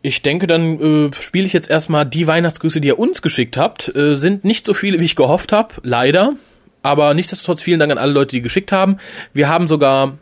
[0.00, 3.94] Ich denke, dann äh, spiele ich jetzt erstmal die Weihnachtsgrüße, die ihr uns geschickt habt.
[3.96, 6.34] Äh, sind nicht so viele, wie ich gehofft habe, leider.
[6.82, 8.98] Aber nichtsdestotrotz vielen Dank an alle Leute, die geschickt haben.
[9.32, 10.16] Wir haben sogar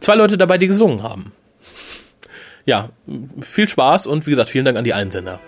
[0.00, 1.32] zwei Leute dabei, die gesungen haben.
[2.66, 2.90] Ja,
[3.40, 5.40] viel Spaß und wie gesagt, vielen Dank an die Einsender.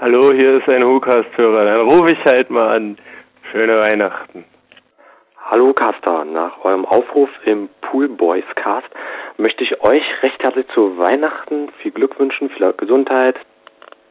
[0.00, 1.64] Hallo, hier ist ein Whocast-Hörer.
[1.64, 2.98] Dann rufe ich halt mal an.
[3.52, 4.44] Schöne Weihnachten.
[5.50, 8.86] Hallo Caster, nach eurem Aufruf im Pool Boys Cast
[9.38, 13.34] möchte ich euch recht herzlich zu Weihnachten viel Glück wünschen, viel Gesundheit,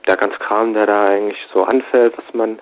[0.08, 2.58] der ganze Kram, der da eigentlich so anfällt, was man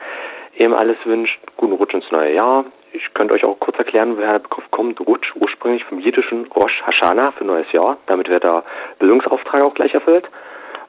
[0.57, 1.39] eben alles wünscht.
[1.55, 2.65] Guten Rutsch ins neue Jahr.
[2.91, 4.99] Ich könnte euch auch kurz erklären, woher der Begriff kommt.
[4.99, 7.95] Rutsch ursprünglich vom jiddischen Rosh Hashanah für neues Jahr.
[8.07, 8.65] Damit wird der
[8.99, 10.27] Bildungsauftrag auch gleich erfüllt.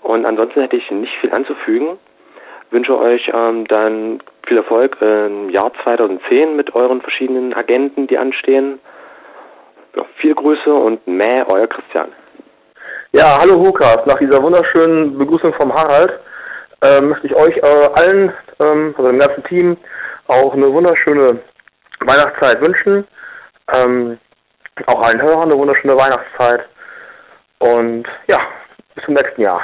[0.03, 2.01] Und ansonsten hätte ich nicht viel anzufügen.
[2.71, 8.81] Wünsche euch ähm, dann viel Erfolg im Jahr 2010 mit euren verschiedenen Agenten, die anstehen.
[9.95, 12.13] Ja, viele Grüße und mäh, euer Christian.
[13.13, 14.05] Ja, hallo Hukas.
[14.07, 16.21] Nach dieser wunderschönen Begrüßung vom Harald
[16.83, 19.77] äh, möchte ich euch äh, allen, ähm, also dem ganzen Team,
[20.27, 21.39] auch eine wunderschöne
[22.01, 23.07] Weihnachtszeit wünschen.
[23.73, 24.19] Ähm,
[24.87, 26.69] auch allen Hörern eine wunderschöne Weihnachtszeit.
[27.59, 28.41] Und ja,
[28.95, 29.63] bis zum nächsten Jahr.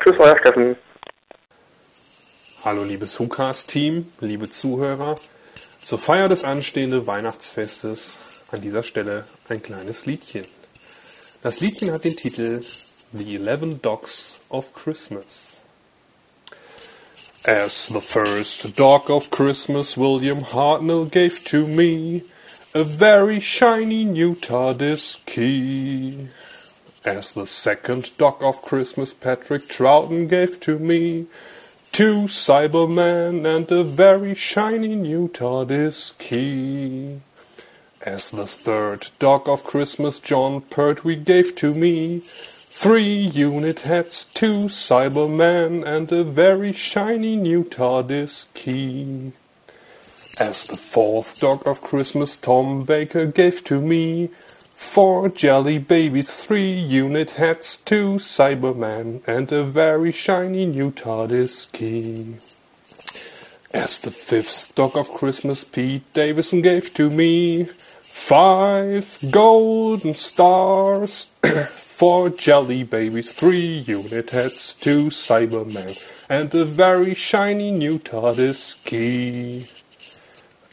[0.00, 0.76] Tschüss, euer Steffen.
[2.68, 5.18] Hallo liebes Hukas-Team, liebe Zuhörer.
[5.80, 8.18] Zur Feier des anstehenden Weihnachtsfestes
[8.52, 10.44] an dieser Stelle ein kleines Liedchen.
[11.42, 12.60] Das Liedchen hat den Titel
[13.14, 15.60] The Eleven Dogs of Christmas.
[17.42, 22.22] As the first dog of Christmas William Hartnell gave to me
[22.74, 26.28] a very shiny new TARDIS key.
[27.02, 31.28] As the second dog of Christmas Patrick Troughton gave to me
[31.92, 37.20] two Cybermen and a very shiny new TARDIS key.
[38.02, 44.68] As the third dog of Christmas John Pertwee gave to me three unit heads, two
[44.68, 49.32] Cybermen and a very shiny new TARDIS key.
[50.38, 54.30] As the fourth dog of Christmas Tom Baker gave to me
[54.78, 62.36] four jelly babies, three unit heads, two Cybermen and a very shiny new TARDIS key.
[63.74, 71.24] As the fifth dog of Christmas Pete Davison gave to me five golden stars,
[71.74, 79.66] four jelly babies, three unit heads, two Cybermen, and a very shiny new TARDIS key.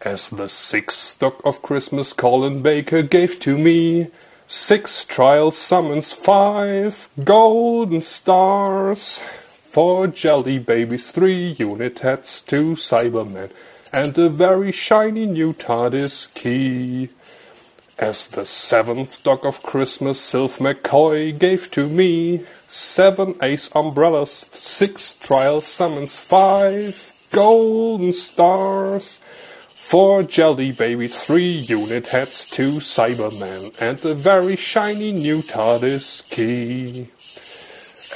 [0.05, 4.11] As the sixth dog of Christmas Colin Baker gave to me.
[4.45, 13.49] Six trial summons, five golden stars, four jelly babies, three unit heads, two Cybermen,
[13.91, 17.09] and a very shiny new TARDIS key.
[17.97, 25.15] As the seventh dog of Christmas Sylph McCoy gave to me seven ace umbrellas, six
[25.15, 29.19] trial summons, five golden stars,
[29.85, 37.07] four jelly babies, three unit heads, two Cybermen, and a very shiny new TARDIS key.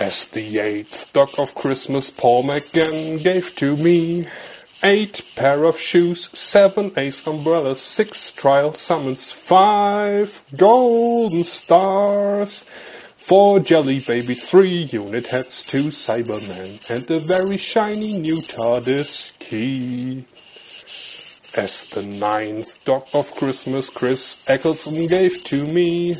[0.04, 4.28] As the eighth dog of Christmas Paul McGann gave to me
[4.82, 12.64] eight pair of shoes, seven ace umbrellas, six trial summons, five golden stars,
[13.16, 20.26] four jelly babies, three unit heads, two Cybermen, and a very shiny new TARDIS key.
[21.56, 26.16] As the ninth dog of Christmas Chris Eccleston gave to me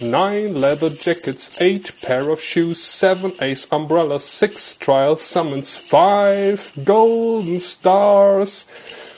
[0.00, 7.58] nine leather jackets, eight pair of shoes, seven ace umbrellas, six trial summons, five golden
[7.58, 8.62] stars,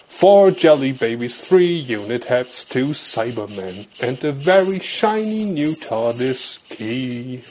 [0.09, 7.43] four jelly babies, three unit heads, two Cybermen, and a very shiny new TARDIS key.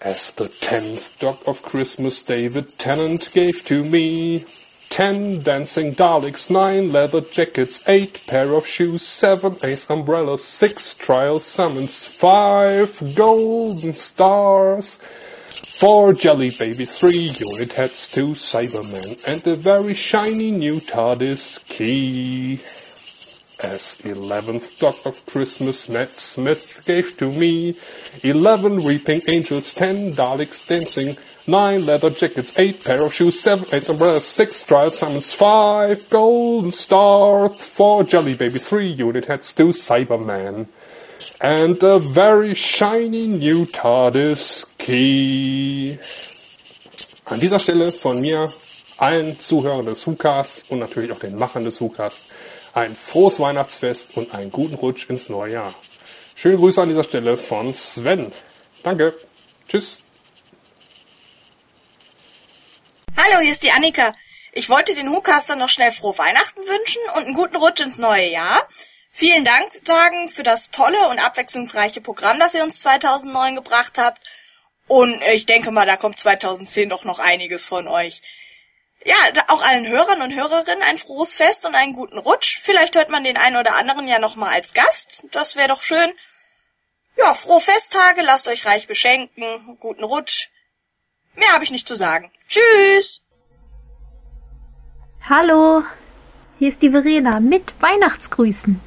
[0.00, 4.46] As the tenth dog of Christmas David Tennant gave to me
[4.94, 11.40] ten dancing Daleks, nine leather jackets, eight pair of shoes, seven ace umbrellas, six trial
[11.40, 14.94] summons, five golden stars,
[15.80, 22.60] four jelly babies, three unit heads, two Cybermen, and a very shiny new TARDIS key.
[23.64, 27.74] As eleventh dog of Christmas Matt Smith gave to me.
[28.22, 33.88] Eleven weeping angels, ten Daleks dancing, nine leather jackets, eight pair of shoes, seven eight
[33.88, 40.66] umbrellas, six trial summons, five golden stars, four jelly baby, three unit heads, two Cybermen,
[41.40, 45.96] and a very shiny new TARDIS key.
[47.30, 48.50] An dieser Stelle von mir
[48.98, 52.28] allen Zuhörern des WhoCasts und natürlich auch den Machern des WhoCasts
[52.74, 55.74] ein frohes Weihnachtsfest und einen guten Rutsch ins neue Jahr.
[56.34, 58.32] Schöne Grüße an dieser Stelle von Sven.
[58.82, 59.16] Danke.
[59.68, 60.00] Tschüss.
[63.16, 64.12] Hallo, hier ist die Annika.
[64.52, 68.28] Ich wollte den Hukastern noch schnell frohe Weihnachten wünschen und einen guten Rutsch ins neue
[68.28, 68.68] Jahr.
[69.10, 74.20] Vielen Dank sagen für das tolle und abwechslungsreiche Programm, das ihr uns 2009 gebracht habt.
[74.88, 78.20] Und ich denke mal, da kommt 2010 doch noch einiges von euch.
[79.04, 79.14] Ja,
[79.48, 82.60] auch allen Hörern und Hörerinnen ein frohes Fest und einen guten Rutsch.
[82.62, 85.26] Vielleicht hört man den einen oder anderen ja noch mal als Gast.
[85.30, 86.10] Das wäre doch schön.
[87.16, 90.48] Ja, frohe Festtage, lasst euch reich beschenken, guten Rutsch.
[91.34, 92.32] Mehr habe ich nicht zu sagen.
[92.48, 93.20] Tschüss.
[95.28, 95.82] Hallo,
[96.58, 98.80] hier ist die Verena mit Weihnachtsgrüßen.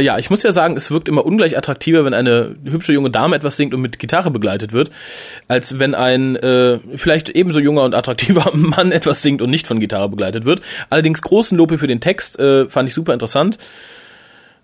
[0.00, 3.10] Äh, ja, ich muss ja sagen, es wirkt immer ungleich attraktiver, wenn eine hübsche junge
[3.10, 4.90] Dame etwas singt und mit Gitarre begleitet wird,
[5.48, 9.80] als wenn ein äh, vielleicht ebenso junger und attraktiver Mann etwas singt und nicht von
[9.80, 10.60] Gitarre begleitet wird.
[10.88, 13.58] Allerdings großen Lob für den Text, äh, fand ich super interessant.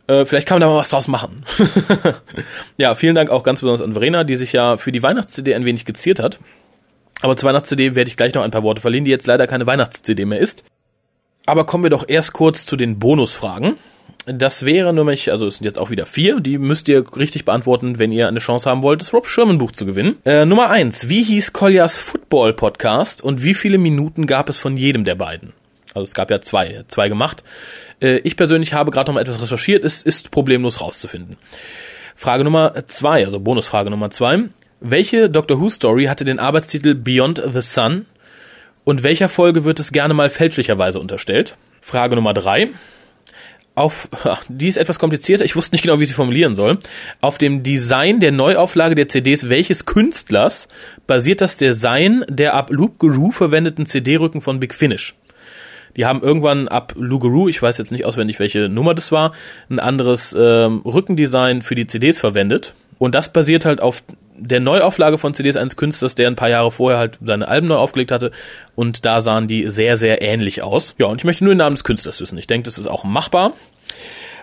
[0.09, 1.44] Äh, vielleicht kann man da mal was draus machen.
[2.77, 5.64] ja, vielen Dank auch ganz besonders an Verena, die sich ja für die Weihnachts-CD ein
[5.64, 6.38] wenig geziert hat.
[7.22, 9.66] Aber zur Weihnachts-CD werde ich gleich noch ein paar Worte verlieren, die jetzt leider keine
[9.66, 10.64] Weihnachts-CD mehr ist.
[11.46, 13.77] Aber kommen wir doch erst kurz zu den Bonusfragen.
[14.26, 18.00] Das wäre nämlich, also es sind jetzt auch wieder vier, die müsst ihr richtig beantworten,
[18.00, 20.16] wenn ihr eine Chance haben wollt, das Rob Sherman Buch zu gewinnen.
[20.24, 24.76] Äh, Nummer eins, wie hieß Koljas Football Podcast und wie viele Minuten gab es von
[24.76, 25.52] jedem der beiden?
[25.94, 27.44] Also es gab ja zwei, zwei gemacht.
[28.00, 31.36] Äh, ich persönlich habe gerade noch mal etwas recherchiert, es ist problemlos rauszufinden.
[32.16, 34.40] Frage Nummer zwei, also Bonusfrage Nummer zwei.
[34.80, 38.06] Welche Doctor Who Story hatte den Arbeitstitel Beyond the Sun?
[38.82, 41.56] Und welcher Folge wird es gerne mal fälschlicherweise unterstellt?
[41.80, 42.70] Frage Nummer drei.
[43.76, 44.08] Auf,
[44.48, 46.78] die ist etwas komplizierter, ich wusste nicht genau, wie sie formulieren soll.
[47.20, 50.68] Auf dem Design der Neuauflage der CDs welches Künstlers
[51.06, 55.14] basiert das Design der ab Loop Guru verwendeten CD-Rücken von Big Finish?
[55.96, 59.32] Die haben irgendwann ab Lugaroo, ich weiß jetzt nicht auswendig, welche Nummer das war,
[59.70, 62.74] ein anderes ähm, Rückendesign für die CDs verwendet.
[62.98, 64.02] Und das basiert halt auf
[64.38, 67.77] der Neuauflage von CDs eines Künstlers, der ein paar Jahre vorher halt seine Alben neu
[67.77, 68.33] aufgelegt hatte.
[68.75, 70.94] Und da sahen die sehr, sehr ähnlich aus.
[70.99, 72.38] Ja, und ich möchte nur den Namen des Künstlers wissen.
[72.38, 73.53] Ich denke, das ist auch machbar.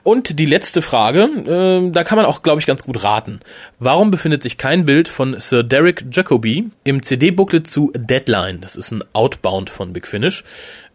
[0.03, 3.39] Und die letzte Frage, äh, da kann man auch, glaube ich, ganz gut raten.
[3.79, 8.60] Warum befindet sich kein Bild von Sir Derek Jacobi im CD-Booklet zu Deadline?
[8.60, 10.43] Das ist ein Outbound von Big Finish.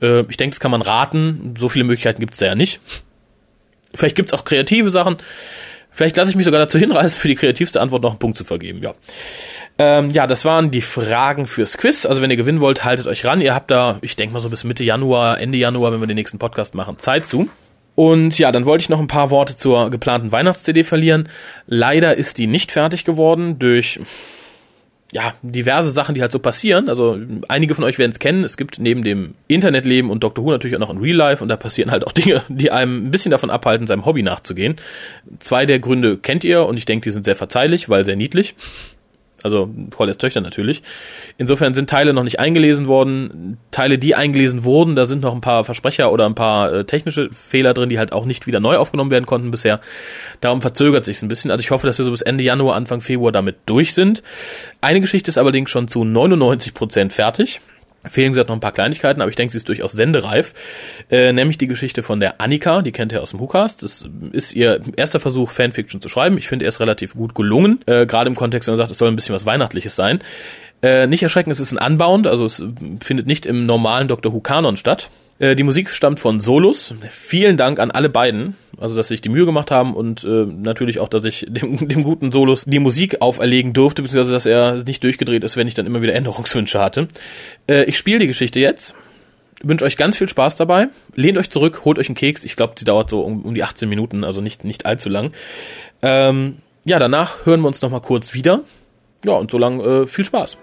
[0.03, 1.55] Äh, ich denke, das kann man raten.
[1.59, 2.81] So viele Möglichkeiten gibt es da ja nicht.
[3.95, 5.17] Vielleicht gibt es auch kreative Sachen.
[5.99, 8.45] Vielleicht lasse ich mich sogar dazu hinreißen, für die kreativste Antwort noch einen Punkt zu
[8.45, 8.81] vergeben.
[8.85, 8.95] Ja.
[9.79, 12.07] Ähm, ja, das waren die Fragen fürs Quiz.
[12.07, 13.41] Also wenn ihr gewinnen wollt, haltet euch ran.
[13.41, 16.15] Ihr habt da, ich denke mal so bis Mitte Januar, Ende Januar, wenn wir den
[16.15, 17.49] nächsten Podcast machen, Zeit zu.
[17.97, 21.29] Und ja, dann wollte ich noch ein paar Worte zur geplanten Weihnachts-CD verlieren.
[21.67, 23.99] Leider ist die nicht fertig geworden durch
[25.11, 26.88] ja, diverse Sachen, die halt so passieren.
[26.88, 27.18] Also
[27.49, 28.44] einige von euch werden es kennen.
[28.44, 31.49] Es gibt neben dem Internetleben und Doctor Who natürlich auch noch ein Real Life und
[31.49, 34.77] da passieren halt auch Dinge, die einem ein bisschen davon abhalten, seinem Hobby nachzugehen.
[35.38, 38.55] Zwei der Gründe kennt ihr und ich denke, die sind sehr verzeihlich, weil sehr niedlich.
[39.42, 40.83] Also Corlys Töchter natürlich.
[41.37, 43.59] Insofern sind Teile noch nicht eingelesen worden.
[43.70, 47.31] Teile, die eingelesen wurden, da sind noch ein paar Versprecher oder ein paar äh, technische
[47.31, 49.81] Fehler drin, die halt auch nicht wieder neu aufgenommen werden konnten bisher.
[50.40, 51.51] Darum verzögert sich ein bisschen.
[51.51, 54.22] Also ich hoffe, dass wir so bis Ende Januar, Anfang Februar damit durch sind.
[54.81, 57.61] Eine Geschichte ist allerdings schon zu 99 Prozent fertig.
[58.09, 60.55] Fehlen gesagt noch ein paar Kleinigkeiten, aber ich denke, sie ist durchaus sendereif.
[61.11, 63.83] Äh, nämlich die Geschichte von der Annika, die kennt ihr aus dem WhoCast.
[63.83, 66.38] Das ist ihr erster Versuch, Fanfiction zu schreiben.
[66.38, 67.81] Ich finde, er ist relativ gut gelungen.
[67.87, 70.21] Äh, Gerade im Kontext, wenn man sagt, es soll ein bisschen was Weihnachtliches sein.
[70.81, 72.62] Äh, nicht erschrecken, es ist ein Unbound, also es
[73.01, 75.11] findet nicht im normalen Doctor Who Kanon statt.
[75.38, 76.94] Äh, die Musik stammt von Solus.
[77.11, 80.46] Vielen Dank an alle beiden, also dass sie sich die Mühe gemacht haben und äh,
[80.46, 84.85] natürlich auch, dass ich dem, dem guten Solus die Musik auferlegen durfte, beziehungsweise dass er
[84.85, 87.09] nicht durchgedreht ist, wenn ich dann immer wieder Änderungswünsche hatte.
[87.68, 88.94] Äh, ich spiele die Geschichte jetzt.
[89.62, 90.88] Wünsche euch ganz viel Spaß dabei.
[91.16, 92.44] Lehnt euch zurück, holt euch einen Keks.
[92.44, 95.33] Ich glaube, die dauert so um, um, die 18 Minuten, also nicht, nicht allzu lang.
[96.01, 98.62] Ähm, ja, danach hören wir uns nochmal kurz wieder.
[99.24, 100.59] Ja, und so lang äh, viel Spaß.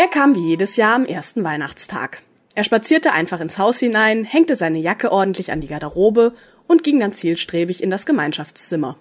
[0.00, 2.22] Er kam wie jedes Jahr am ersten Weihnachtstag.
[2.54, 6.32] Er spazierte einfach ins Haus hinein, hängte seine Jacke ordentlich an die Garderobe
[6.66, 8.96] und ging dann zielstrebig in das Gemeinschaftszimmer.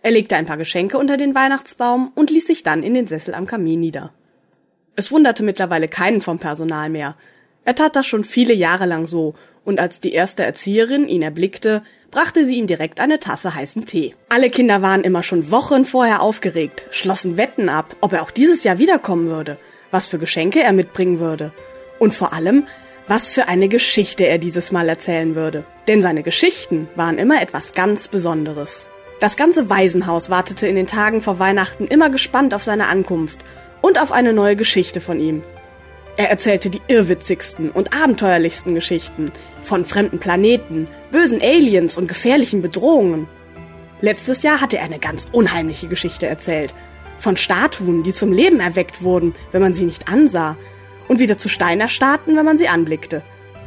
[0.00, 3.34] Er legte ein paar Geschenke unter den Weihnachtsbaum und ließ sich dann in den Sessel
[3.34, 4.14] am Kamin nieder.
[4.96, 7.14] Es wunderte mittlerweile keinen vom Personal mehr.
[7.66, 9.34] Er tat das schon viele Jahre lang so,
[9.66, 14.14] und als die erste Erzieherin ihn erblickte, brachte sie ihm direkt eine Tasse heißen Tee.
[14.30, 18.64] Alle Kinder waren immer schon Wochen vorher aufgeregt, schlossen Wetten ab, ob er auch dieses
[18.64, 19.58] Jahr wiederkommen würde
[19.90, 21.52] was für Geschenke er mitbringen würde
[21.98, 22.66] und vor allem,
[23.06, 25.64] was für eine Geschichte er dieses Mal erzählen würde.
[25.88, 28.88] Denn seine Geschichten waren immer etwas ganz Besonderes.
[29.20, 33.40] Das ganze Waisenhaus wartete in den Tagen vor Weihnachten immer gespannt auf seine Ankunft
[33.80, 35.42] und auf eine neue Geschichte von ihm.
[36.16, 43.28] Er erzählte die irrwitzigsten und abenteuerlichsten Geschichten von fremden Planeten, bösen Aliens und gefährlichen Bedrohungen.
[44.00, 46.74] Letztes Jahr hatte er eine ganz unheimliche Geschichte erzählt,
[47.18, 50.56] von Statuen, die zum Leben erweckt wurden, wenn man sie nicht ansah,
[51.08, 53.22] und wieder zu Stein erstarrten, wenn man sie anblickte.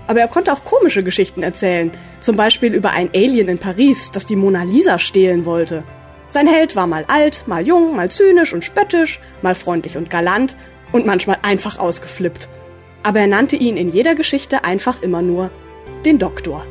[0.07, 4.25] Aber er konnte auch komische Geschichten erzählen, zum Beispiel über ein Alien in Paris, das
[4.25, 5.83] die Mona Lisa stehlen wollte.
[6.27, 10.55] Sein Held war mal alt, mal jung, mal zynisch und spöttisch, mal freundlich und galant
[10.91, 12.47] und manchmal einfach ausgeflippt.
[13.03, 15.49] Aber er nannte ihn in jeder Geschichte einfach immer nur
[16.05, 16.65] den Doktor.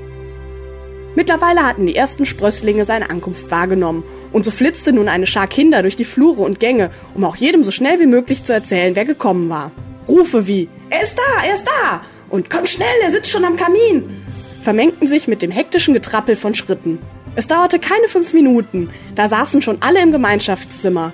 [1.17, 5.83] Mittlerweile hatten die ersten Sprösslinge seine Ankunft wahrgenommen, und so flitzte nun eine Schar Kinder
[5.83, 9.05] durch die Flure und Gänge, um auch jedem so schnell wie möglich zu erzählen, wer
[9.05, 9.73] gekommen war.
[10.07, 12.03] Rufe wie Er ist da, er ist da!
[12.29, 14.23] Und komm schnell, er sitzt schon am Kamin!
[14.63, 16.99] Vermengten sich mit dem hektischen Getrappel von Schritten.
[17.35, 21.13] Es dauerte keine fünf Minuten, da saßen schon alle im Gemeinschaftszimmer.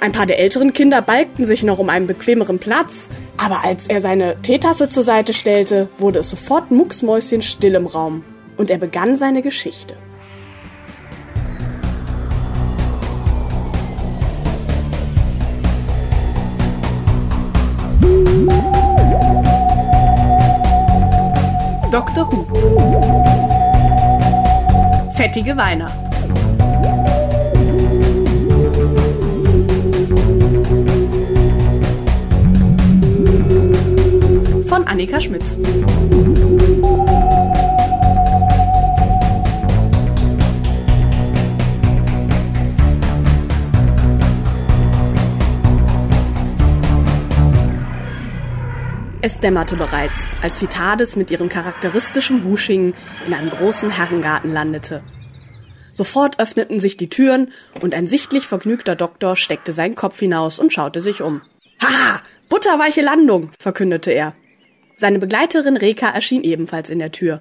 [0.00, 4.00] Ein paar der älteren Kinder balgten sich noch um einen bequemeren Platz, aber als er
[4.00, 8.24] seine Teetasse zur Seite stellte, wurde es sofort mucksmäuschen still im Raum.
[8.56, 9.96] Und er begann seine Geschichte.
[21.90, 22.26] Dr.
[22.26, 22.44] Who.
[25.14, 25.94] Fettige Weihnacht.
[34.68, 35.56] Von Annika Schmitz.
[49.26, 52.92] Es dämmerte bereits, als die TARDIS mit ihrem charakteristischen Wusching
[53.26, 55.02] in einem großen Herrengarten landete.
[55.94, 60.74] Sofort öffneten sich die Türen und ein sichtlich vergnügter Doktor steckte seinen Kopf hinaus und
[60.74, 61.40] schaute sich um.
[61.82, 64.34] Haha, butterweiche Landung, verkündete er.
[64.98, 67.40] Seine Begleiterin Reka erschien ebenfalls in der Tür.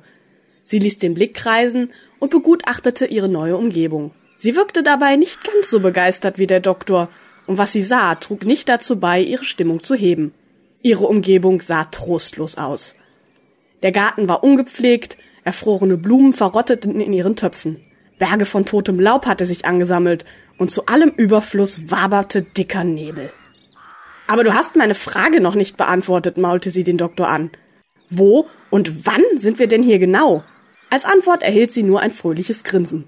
[0.64, 4.14] Sie ließ den Blick kreisen und begutachtete ihre neue Umgebung.
[4.38, 7.10] Sie wirkte dabei nicht ganz so begeistert wie der Doktor,
[7.46, 10.34] und was sie sah, trug nicht dazu bei, ihre Stimmung zu heben.
[10.84, 12.94] Ihre Umgebung sah trostlos aus.
[13.82, 17.80] Der Garten war ungepflegt, erfrorene Blumen verrotteten in ihren Töpfen.
[18.20, 20.26] Berge von totem Laub hatte sich angesammelt
[20.58, 23.32] und zu allem Überfluss waberte dicker Nebel.
[24.28, 27.52] Aber du hast meine Frage noch nicht beantwortet, maulte sie den Doktor an.
[28.10, 30.44] Wo und wann sind wir denn hier genau?
[30.90, 33.06] Als Antwort erhielt sie nur ein fröhliches Grinsen.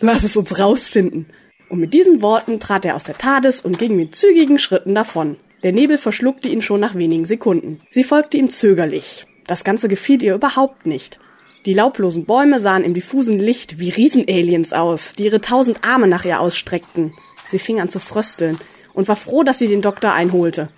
[0.00, 1.26] Lass es uns rausfinden.
[1.68, 5.36] Und mit diesen Worten trat er aus der TARDIS und ging mit zügigen Schritten davon.
[5.64, 7.78] Der Nebel verschluckte ihn schon nach wenigen Sekunden.
[7.88, 9.26] Sie folgte ihm zögerlich.
[9.46, 11.18] Das Ganze gefiel ihr überhaupt nicht.
[11.64, 16.26] Die laublosen Bäume sahen im diffusen Licht wie Riesenaliens aus, die ihre tausend Arme nach
[16.26, 17.14] ihr ausstreckten.
[17.50, 18.58] Sie fing an zu frösteln
[18.92, 20.68] und war froh, dass sie den Doktor einholte.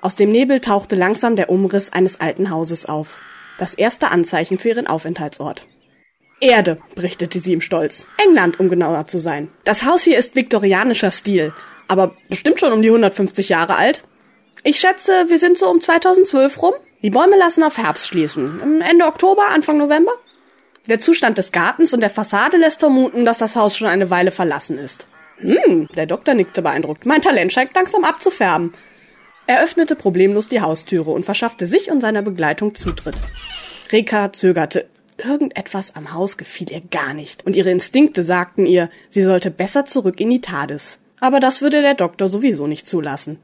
[0.00, 3.20] Aus dem Nebel tauchte langsam der Umriss eines alten Hauses auf.
[3.58, 5.66] Das erste Anzeichen für ihren Aufenthaltsort.
[6.40, 8.06] Erde, berichtete sie im Stolz.
[8.24, 9.48] England, um genauer zu sein.
[9.64, 11.52] Das Haus hier ist viktorianischer Stil,
[11.88, 14.04] aber bestimmt schon um die 150 Jahre alt.
[14.62, 16.74] Ich schätze, wir sind so um 2012 rum.
[17.02, 18.80] Die Bäume lassen auf Herbst schließen.
[18.80, 20.12] Ende Oktober, Anfang November.
[20.88, 24.30] Der Zustand des Gartens und der Fassade lässt vermuten, dass das Haus schon eine Weile
[24.30, 25.06] verlassen ist.
[25.38, 27.06] Hm, der Doktor nickte beeindruckt.
[27.06, 28.72] Mein Talent scheint langsam abzufärben.
[29.46, 33.16] Er öffnete problemlos die Haustüre und verschaffte sich und seiner Begleitung Zutritt.
[33.92, 34.88] Reka zögerte.
[35.18, 39.86] Irgendetwas am Haus gefiel ihr gar nicht, und ihre Instinkte sagten ihr, sie sollte besser
[39.86, 40.98] zurück in die TARDIS.
[41.20, 43.38] Aber das würde der Doktor sowieso nicht zulassen.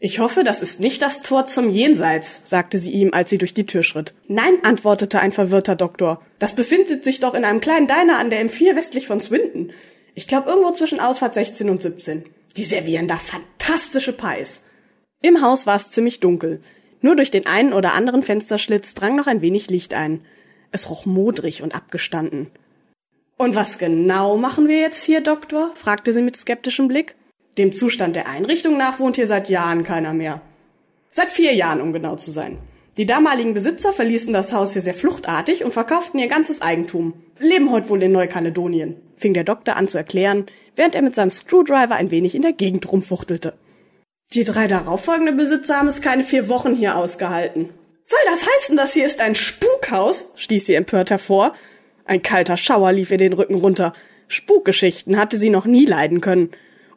[0.00, 3.52] Ich hoffe, das ist nicht das Tor zum Jenseits, sagte sie ihm, als sie durch
[3.52, 4.14] die Tür schritt.
[4.28, 6.22] Nein, antwortete ein verwirrter Doktor.
[6.38, 9.72] Das befindet sich doch in einem kleinen Diner an der M4 westlich von Swinton.
[10.14, 12.24] Ich glaube irgendwo zwischen Ausfahrt 16 und 17.
[12.56, 14.60] Die servieren da fantastische Pies.
[15.20, 16.60] Im Haus war es ziemlich dunkel.
[17.00, 20.20] Nur durch den einen oder anderen Fensterschlitz drang noch ein wenig Licht ein.
[20.70, 22.50] Es roch modrig und abgestanden.
[23.36, 25.72] Und was genau machen wir jetzt hier, Doktor?
[25.74, 27.16] fragte sie mit skeptischem Blick.
[27.58, 30.40] Dem Zustand der Einrichtung nach wohnt hier seit Jahren keiner mehr.
[31.10, 32.58] Seit vier Jahren, um genau zu sein.
[32.96, 37.14] Die damaligen Besitzer verließen das Haus hier sehr fluchtartig und verkauften ihr ganzes Eigentum.
[37.40, 41.32] Leben heute wohl in Neukaledonien, fing der Doktor an zu erklären, während er mit seinem
[41.32, 43.54] Screwdriver ein wenig in der Gegend rumfuchtelte.
[44.34, 47.70] Die drei darauffolgenden Besitzer haben es keine vier Wochen hier ausgehalten.
[48.04, 50.30] Soll das heißen, das hier ist ein Spukhaus?
[50.36, 51.54] stieß sie empört hervor.
[52.04, 53.94] Ein kalter Schauer lief ihr den Rücken runter.
[54.28, 56.50] Spukgeschichten hatte sie noch nie leiden können.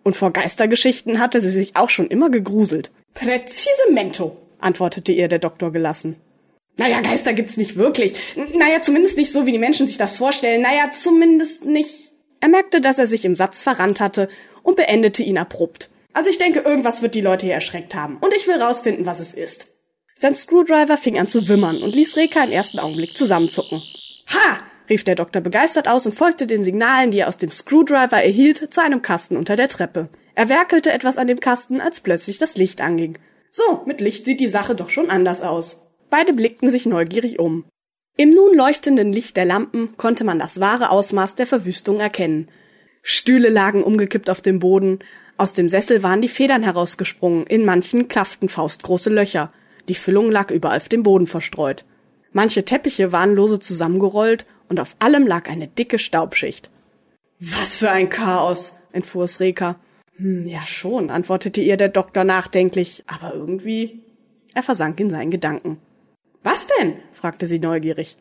[0.03, 2.91] Und vor Geistergeschichten hatte sie sich auch schon immer gegruselt.
[3.13, 6.15] Präzise Mento, antwortete ihr der Doktor gelassen.
[6.77, 8.35] Naja, Geister gibt's nicht wirklich.
[8.35, 10.61] Naja, zumindest nicht so, wie die Menschen sich das vorstellen.
[10.61, 12.13] Naja, zumindest nicht.
[12.39, 14.29] Er merkte, dass er sich im Satz verrannt hatte
[14.63, 15.89] und beendete ihn abrupt.
[16.13, 18.17] Also ich denke, irgendwas wird die Leute hier erschreckt haben.
[18.17, 19.67] Und ich will rausfinden, was es ist.
[20.15, 23.81] Sein Screwdriver fing an zu wimmern und ließ Reka im ersten Augenblick zusammenzucken.
[24.33, 24.59] Ha!
[24.91, 28.71] Rief der Doktor begeistert aus und folgte den Signalen, die er aus dem Screwdriver erhielt,
[28.71, 30.09] zu einem Kasten unter der Treppe.
[30.35, 33.17] Er werkelte etwas an dem Kasten, als plötzlich das Licht anging.
[33.49, 35.87] So, mit Licht sieht die Sache doch schon anders aus.
[36.09, 37.65] Beide blickten sich neugierig um.
[38.17, 42.49] Im nun leuchtenden Licht der Lampen konnte man das wahre Ausmaß der Verwüstung erkennen.
[43.01, 44.99] Stühle lagen umgekippt auf dem Boden,
[45.37, 49.51] aus dem Sessel waren die Federn herausgesprungen, in manchen klafften faustgroße Löcher,
[49.87, 51.85] die Füllung lag überall auf dem Boden verstreut.
[52.31, 56.69] Manche Teppiche waren lose zusammengerollt und auf allem lag eine dicke Staubschicht.
[57.41, 59.75] Was für ein Chaos, entfuhr es Reka.
[60.15, 63.99] Hm, ja schon, antwortete ihr der Doktor nachdenklich, aber irgendwie.
[64.53, 65.77] Er versank in seinen Gedanken.
[66.41, 66.93] Was denn?
[67.11, 68.15] fragte sie neugierig.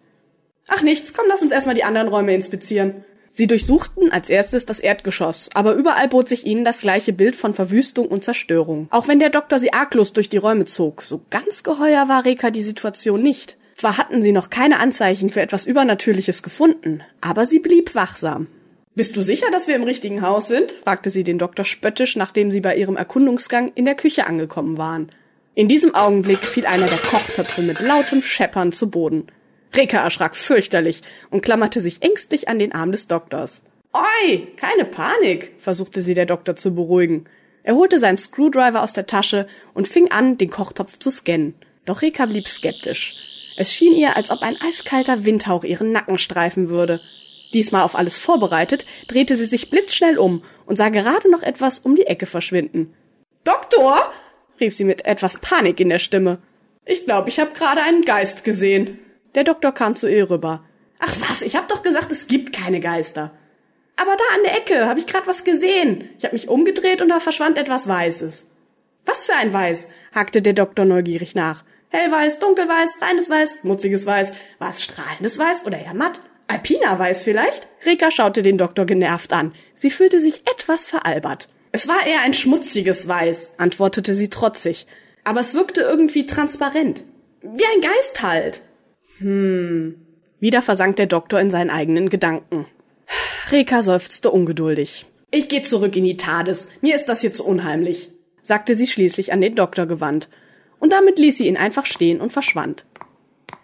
[0.67, 3.05] Ach nichts, komm, lass uns erstmal die anderen Räume inspizieren.
[3.31, 7.55] Sie durchsuchten als erstes das Erdgeschoss, aber überall bot sich ihnen das gleiche Bild von
[7.55, 8.89] Verwüstung und Zerstörung.
[8.91, 12.51] Auch wenn der Doktor sie arglos durch die Räume zog, so ganz geheuer war Reka
[12.51, 13.57] die Situation nicht.
[13.81, 18.47] Zwar hatten sie noch keine Anzeichen für etwas Übernatürliches gefunden, aber sie blieb wachsam.
[18.95, 20.71] Bist du sicher, dass wir im richtigen Haus sind?
[20.71, 25.09] fragte sie den Doktor spöttisch, nachdem sie bei ihrem Erkundungsgang in der Küche angekommen waren.
[25.55, 29.29] In diesem Augenblick fiel einer der Kochtöpfe mit lautem Scheppern zu Boden.
[29.75, 31.01] Reka erschrak fürchterlich
[31.31, 33.63] und klammerte sich ängstlich an den Arm des Doktors.
[33.95, 37.25] Oi, keine Panik, versuchte sie der Doktor zu beruhigen.
[37.63, 41.55] Er holte seinen Screwdriver aus der Tasche und fing an, den Kochtopf zu scannen.
[41.87, 43.17] Doch Reka blieb skeptisch.
[43.61, 46.99] Es schien ihr, als ob ein eiskalter Windhauch ihren Nacken streifen würde.
[47.53, 51.95] Diesmal auf alles vorbereitet, drehte sie sich blitzschnell um und sah gerade noch etwas um
[51.95, 52.95] die Ecke verschwinden.
[53.45, 54.11] Doktor!
[54.61, 56.39] rief sie mit etwas Panik in der Stimme.
[56.87, 58.99] Ich glaube, ich habe gerade einen Geist gesehen.
[59.35, 60.65] Der Doktor kam zu ihr rüber.
[60.99, 63.31] Ach was, ich hab doch gesagt, es gibt keine Geister.
[63.97, 66.09] Aber da an der Ecke habe ich gerade was gesehen.
[66.17, 68.47] Ich habe mich umgedreht und da verschwand etwas Weißes.
[69.05, 69.91] Was für ein Weiß?
[70.15, 71.63] hakte der Doktor neugierig nach.
[71.91, 74.33] Hellweiß, dunkelweiß, reines Weiß, mutziges Weiß.
[74.59, 76.21] War es strahlendes Weiß oder eher matt?
[76.47, 77.69] Alpina Weiß vielleicht?
[77.85, 79.53] Rika schaute den Doktor genervt an.
[79.75, 81.49] Sie fühlte sich etwas veralbert.
[81.73, 84.87] Es war eher ein schmutziges Weiß, antwortete sie trotzig.
[85.25, 87.03] Aber es wirkte irgendwie transparent.
[87.43, 88.63] Wie ein Geist halt.
[89.19, 89.95] Hm.
[90.41, 92.67] Wieder versank der Doktor in seinen eigenen Gedanken.
[93.51, 95.07] Reka seufzte ungeduldig.
[95.31, 96.69] Ich gehe zurück in die TARDIS.
[96.81, 98.11] Mir ist das hier zu unheimlich,
[98.43, 100.29] sagte sie schließlich an den Doktor gewandt.
[100.81, 102.85] Und damit ließ sie ihn einfach stehen und verschwand.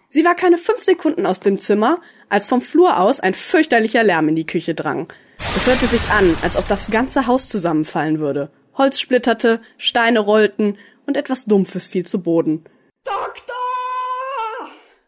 [0.09, 1.99] Sie war keine fünf Sekunden aus dem Zimmer,
[2.29, 5.11] als vom Flur aus ein fürchterlicher Lärm in die Küche drang.
[5.37, 8.49] Es hörte sich an, als ob das ganze Haus zusammenfallen würde.
[8.75, 12.63] Holz splitterte, Steine rollten und etwas Dumpfes fiel zu Boden.
[13.03, 13.53] Doktor!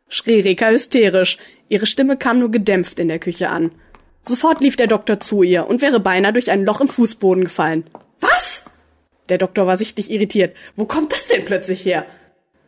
[0.10, 1.38] schrie Reka hysterisch.
[1.70, 3.72] Ihre Stimme kam nur gedämpft in der Küche an.
[4.22, 7.90] Sofort lief der Doktor zu ihr und wäre beinahe durch ein Loch im Fußboden gefallen.
[9.30, 10.56] Der Doktor war sichtlich irritiert.
[10.76, 12.06] Wo kommt das denn plötzlich her?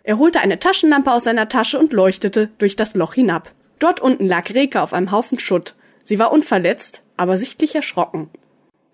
[0.03, 3.51] Er holte eine Taschenlampe aus seiner Tasche und leuchtete durch das Loch hinab.
[3.80, 5.76] Dort unten lag Reka auf einem Haufen Schutt.
[6.03, 8.30] Sie war unverletzt, aber sichtlich erschrocken.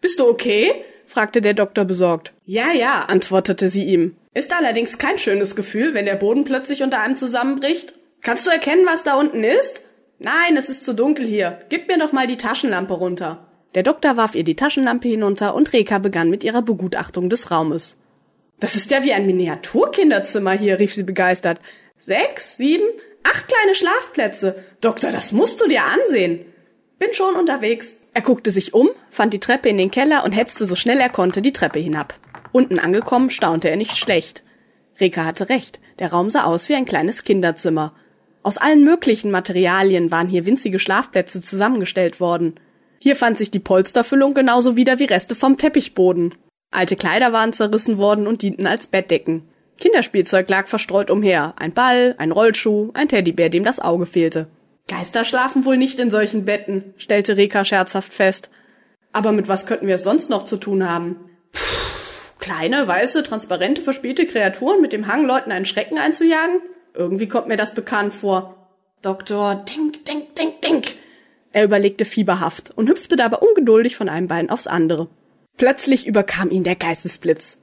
[0.02, 0.72] Bist du okay?
[1.06, 2.34] fragte der Doktor besorgt.
[2.46, 4.16] Ja, ja, antwortete sie ihm.
[4.34, 7.94] Ist allerdings kein schönes Gefühl, wenn der Boden plötzlich unter einem zusammenbricht.
[8.22, 9.82] Kannst du erkennen, was da unten ist?
[10.20, 11.60] Nein, es ist zu dunkel hier.
[11.70, 13.47] Gib mir doch mal die Taschenlampe runter.
[13.78, 17.96] Der Doktor warf ihr die Taschenlampe hinunter und Reka begann mit ihrer Begutachtung des Raumes.
[18.60, 21.60] Das ist ja wie ein Miniaturkinderzimmer hier, rief sie begeistert.
[22.00, 22.88] Sechs, sieben,
[23.22, 24.56] acht kleine Schlafplätze.
[24.82, 26.44] Doktor, das musst du dir ansehen.
[26.98, 27.98] Bin schon unterwegs.
[28.16, 31.10] Er guckte sich um, fand die Treppe in den Keller und hetzte so schnell er
[31.10, 32.16] konnte die Treppe hinab.
[32.52, 34.42] Unten angekommen staunte er nicht schlecht.
[35.00, 35.80] Reka hatte recht.
[36.00, 37.94] Der Raum sah aus wie ein kleines Kinderzimmer.
[38.42, 42.60] Aus allen möglichen Materialien waren hier winzige Schlafplätze zusammengestellt worden.
[43.00, 46.36] Hier fand sich die Polsterfüllung genauso wieder wie Reste vom Teppichboden.
[46.72, 49.48] Alte Kleider waren zerrissen worden und dienten als Bettdecken.
[49.78, 51.54] Kinderspielzeug lag verstreut umher.
[51.58, 54.48] Ein Ball, ein Rollschuh, ein Teddybär, dem das Auge fehlte.
[54.88, 58.50] Geister schlafen wohl nicht in solchen Betten, stellte Reka scherzhaft fest.
[59.12, 61.18] Aber mit was könnten wir es sonst noch zu tun haben?
[61.52, 66.62] Puh, kleine, weiße, transparente, verspielte Kreaturen mit dem Hang, Leuten einen Schrecken einzujagen?
[66.94, 68.70] Irgendwie kommt mir das bekannt vor.
[69.02, 70.88] Doktor, denk, denk, denk, denk.
[71.52, 75.08] Er überlegte fieberhaft und hüpfte dabei ungeduldig von einem Bein aufs andere.
[75.58, 77.58] Plötzlich überkam ihn der Geistesblitz.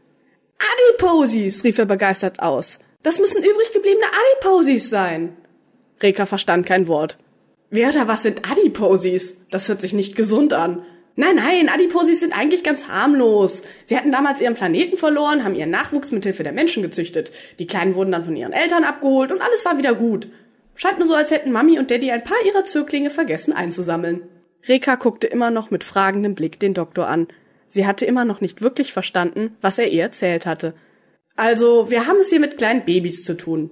[0.59, 2.79] Adiposies, rief er begeistert aus.
[3.03, 5.37] Das müssen übrig gebliebene Adiposies sein.
[6.03, 7.19] Reka verstand kein Wort.
[7.71, 9.37] Wer oder was sind Adiposies?
[9.51, 10.85] Das hört sich nicht gesund an.
[11.17, 13.63] Nein, nein, Adiposies sind eigentlich ganz harmlos.
[13.85, 17.31] Sie hatten damals ihren Planeten verloren, haben ihren Nachwuchs mit Hilfe der Menschen gezüchtet.
[17.61, 20.29] Die Kleinen wurden dann von ihren Eltern abgeholt und alles war wieder gut.
[20.75, 24.23] Scheint nur so, als hätten Mami und Daddy ein paar ihrer Zöglinge vergessen einzusammeln.
[24.67, 27.29] Reka guckte immer noch mit fragendem Blick den Doktor an.
[27.69, 30.75] Sie hatte immer noch nicht wirklich verstanden, was er ihr erzählt hatte.
[31.37, 33.71] Also, wir haben es hier mit kleinen Babys zu tun.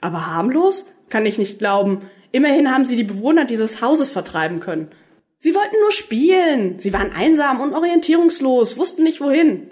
[0.00, 0.86] Aber harmlos?
[1.08, 2.02] Kann ich nicht glauben.
[2.32, 4.88] Immerhin haben sie die Bewohner dieses Hauses vertreiben können.
[5.38, 6.78] Sie wollten nur spielen.
[6.78, 9.70] Sie waren einsam und orientierungslos, wussten nicht wohin.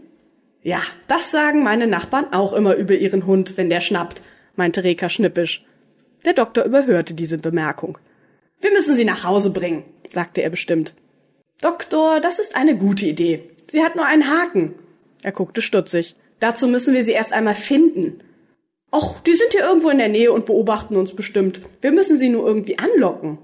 [0.62, 4.22] Ja, das sagen meine Nachbarn auch immer über ihren Hund, wenn der schnappt,
[4.54, 5.64] meinte Reka schnippisch.
[6.26, 7.98] Der Doktor überhörte diese Bemerkung.
[8.60, 10.92] Wir müssen sie nach Hause bringen, sagte er bestimmt.
[11.60, 13.48] Doktor, das ist eine gute Idee.
[13.70, 14.74] Sie hat nur einen Haken.
[15.22, 16.16] Er guckte stutzig.
[16.40, 18.20] Dazu müssen wir sie erst einmal finden.
[18.92, 21.60] Och, die sind hier irgendwo in der Nähe und beobachten uns bestimmt.
[21.80, 23.38] Wir müssen sie nur irgendwie anlocken.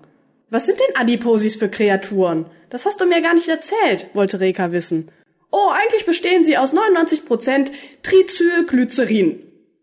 [0.50, 2.46] Was sind denn Adiposies für Kreaturen?
[2.68, 5.08] Das hast du mir gar nicht erzählt, wollte Reka wissen.
[5.52, 7.70] Oh, eigentlich bestehen sie aus 99%
[8.02, 9.40] Tricylglycerin.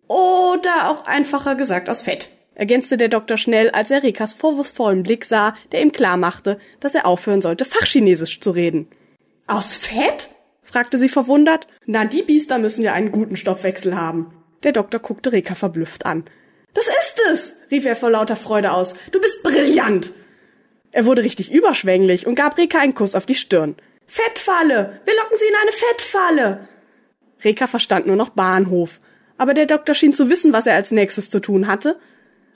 [0.07, 2.29] Oder auch einfacher gesagt aus Fett.
[2.60, 6.93] Ergänzte der Doktor schnell, als er Rekas vorwurfsvollen Blick sah, der ihm klar machte, dass
[6.93, 8.88] er aufhören sollte, Fachchinesisch zu reden.
[9.47, 10.30] Aus Fett?
[10.62, 11.68] fragte sie verwundert.
[11.86, 14.34] Na, die Biester müssen ja einen guten Stoffwechsel haben.
[14.64, 16.26] Der Doktor guckte Reka verblüfft an.
[16.74, 18.93] Das ist es, rief er vor lauter Freude aus.
[19.12, 20.12] Du bist brillant.
[20.91, 23.78] Er wurde richtig überschwänglich und gab Reka einen Kuss auf die Stirn.
[24.05, 24.99] Fettfalle!
[25.05, 26.68] Wir locken sie in eine Fettfalle!
[27.43, 28.99] Reka verstand nur noch Bahnhof.
[29.38, 31.97] Aber der Doktor schien zu wissen, was er als nächstes zu tun hatte.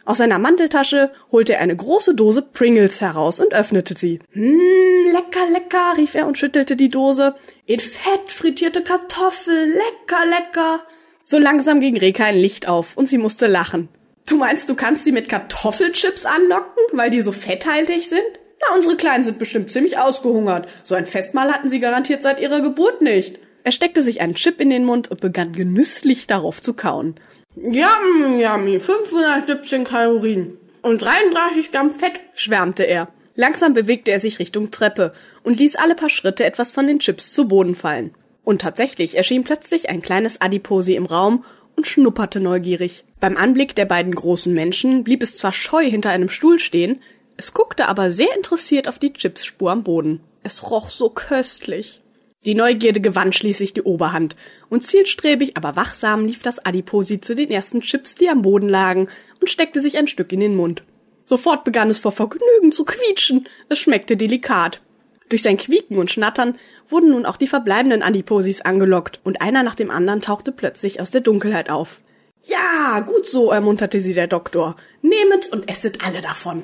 [0.05, 4.19] Aus seiner Manteltasche holte er eine große Dose Pringles heraus und öffnete sie.
[4.31, 7.35] Hm, lecker, lecker, rief er und schüttelte die Dose.
[7.65, 10.81] In Fett frittierte Kartoffel, lecker, lecker.
[11.21, 13.87] So langsam ging Reka ein Licht auf und sie musste lachen.
[14.27, 18.21] Du meinst, du kannst sie mit Kartoffelchips anlocken, weil die so fetthaltig sind?
[18.59, 20.67] Na, unsere Kleinen sind bestimmt ziemlich ausgehungert.
[20.83, 23.39] So ein Festmahl hatten sie garantiert seit ihrer Geburt nicht.
[23.63, 27.15] Er steckte sich einen Chip in den Mund und begann genüsslich darauf zu kauen.
[27.55, 33.09] Yum, yummy, 517 Kalorien und 33 Gramm Fett, schwärmte er.
[33.35, 37.31] Langsam bewegte er sich Richtung Treppe und ließ alle paar Schritte etwas von den Chips
[37.31, 38.15] zu Boden fallen.
[38.43, 41.45] Und tatsächlich erschien plötzlich ein kleines Adiposi im Raum
[41.75, 43.05] und schnupperte neugierig.
[43.19, 47.01] Beim Anblick der beiden großen Menschen blieb es zwar scheu hinter einem Stuhl stehen,
[47.37, 50.21] es guckte aber sehr interessiert auf die Chipsspur am Boden.
[50.43, 52.01] Es roch so köstlich.
[52.45, 54.35] Die Neugierde gewann schließlich die Oberhand,
[54.69, 59.07] und zielstrebig, aber wachsam lief das Adiposi zu den ersten Chips, die am Boden lagen,
[59.39, 60.83] und steckte sich ein Stück in den Mund.
[61.23, 64.81] Sofort begann es vor Vergnügen zu quietschen, es schmeckte delikat.
[65.29, 66.57] Durch sein Quieken und Schnattern
[66.89, 71.11] wurden nun auch die verbleibenden Adiposis angelockt, und einer nach dem anderen tauchte plötzlich aus
[71.11, 72.01] der Dunkelheit auf.
[72.43, 74.75] Ja, gut so, ermunterte sie der Doktor.
[75.01, 76.63] Nehmet und esset alle davon.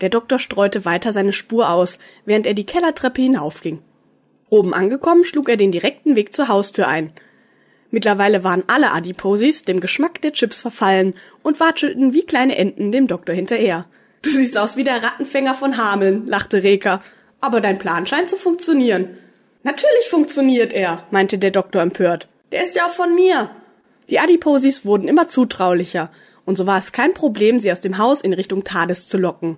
[0.00, 3.82] Der Doktor streute weiter seine Spur aus, während er die Kellertreppe hinaufging.
[4.52, 7.10] Oben angekommen, schlug er den direkten Weg zur Haustür ein.
[7.90, 13.06] Mittlerweile waren alle Adiposis dem Geschmack der Chips verfallen und watschelten wie kleine Enten dem
[13.06, 13.86] Doktor hinterher.
[14.20, 17.02] Du siehst aus wie der Rattenfänger von Hameln, lachte Reka.
[17.40, 19.16] Aber dein Plan scheint zu funktionieren.
[19.62, 22.28] Natürlich funktioniert er, meinte der Doktor empört.
[22.52, 23.48] Der ist ja auch von mir.
[24.10, 26.10] Die Adiposis wurden immer zutraulicher,
[26.44, 29.56] und so war es kein Problem, sie aus dem Haus in Richtung Tades zu locken.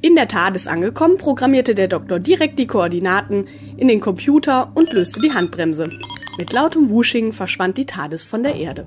[0.00, 3.46] In der TARDIS angekommen, programmierte der Doktor direkt die Koordinaten
[3.76, 5.90] in den Computer und löste die Handbremse.
[6.38, 8.86] Mit lautem Wusching verschwand die TARDIS von der Erde.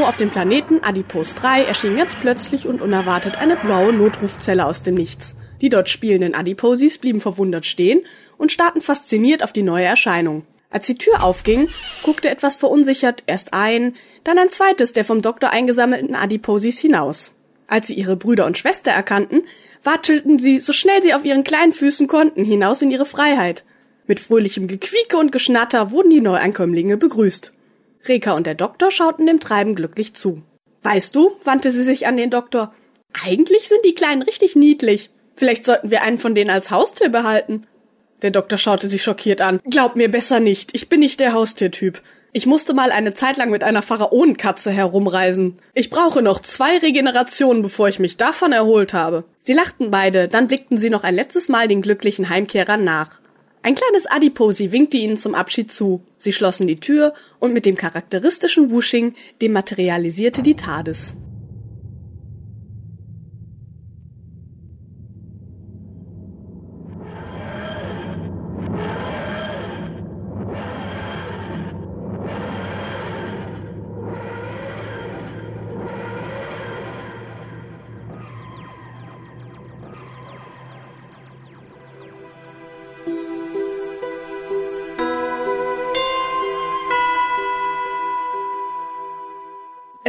[0.00, 4.82] Irgendwo auf dem Planeten Adipos 3 erschien ganz plötzlich und unerwartet eine blaue Notrufzelle aus
[4.82, 5.36] dem Nichts.
[5.60, 8.00] Die dort spielenden Adiposis blieben verwundert stehen
[8.38, 10.46] und starrten fasziniert auf die neue Erscheinung.
[10.70, 11.68] Als die Tür aufging,
[12.02, 13.92] guckte etwas verunsichert erst ein,
[14.24, 17.34] dann ein zweites der vom Doktor eingesammelten Adiposis hinaus.
[17.66, 19.42] Als sie ihre Brüder und Schwester erkannten,
[19.84, 23.64] watschelten sie, so schnell sie auf ihren kleinen Füßen konnten, hinaus in ihre Freiheit.
[24.06, 27.52] Mit fröhlichem Gequieke und Geschnatter wurden die Neuankömmlinge begrüßt.
[28.08, 30.42] Reka und der Doktor schauten dem Treiben glücklich zu.
[30.82, 32.72] Weißt du, wandte sie sich an den Doktor,
[33.24, 35.10] eigentlich sind die Kleinen richtig niedlich.
[35.36, 37.66] Vielleicht sollten wir einen von denen als Haustier behalten.
[38.22, 39.60] Der Doktor schaute sich schockiert an.
[39.64, 42.02] Glaub mir besser nicht, ich bin nicht der Haustiertyp.
[42.32, 45.58] Ich musste mal eine Zeit lang mit einer Pharaonenkatze herumreisen.
[45.74, 49.24] Ich brauche noch zwei Regenerationen, bevor ich mich davon erholt habe.
[49.40, 53.19] Sie lachten beide, dann blickten sie noch ein letztes Mal den glücklichen Heimkehrern nach.
[53.62, 56.02] Ein kleines Adiposi winkte ihnen zum Abschied zu.
[56.16, 61.14] Sie schlossen die Tür und mit dem charakteristischen Wusching dematerialisierte die TARDIS.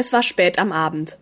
[0.02, 1.20] Es war spät am Abend.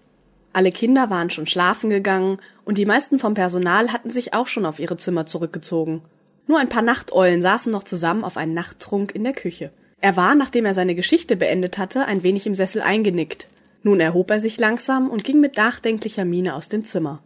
[0.54, 4.66] Alle Kinder waren schon schlafen gegangen und die meisten vom Personal hatten sich auch schon
[4.66, 6.02] auf ihre Zimmer zurückgezogen.
[6.48, 9.74] Nur ein paar Nachteulen saßen noch zusammen auf einen Nachttrunk in der Küche.
[10.00, 13.48] Er war, nachdem er seine Geschichte beendet hatte, ein wenig im Sessel eingenickt.
[13.84, 17.22] Nun erhob er sich langsam und ging mit nachdenklicher Miene aus dem Zimmer.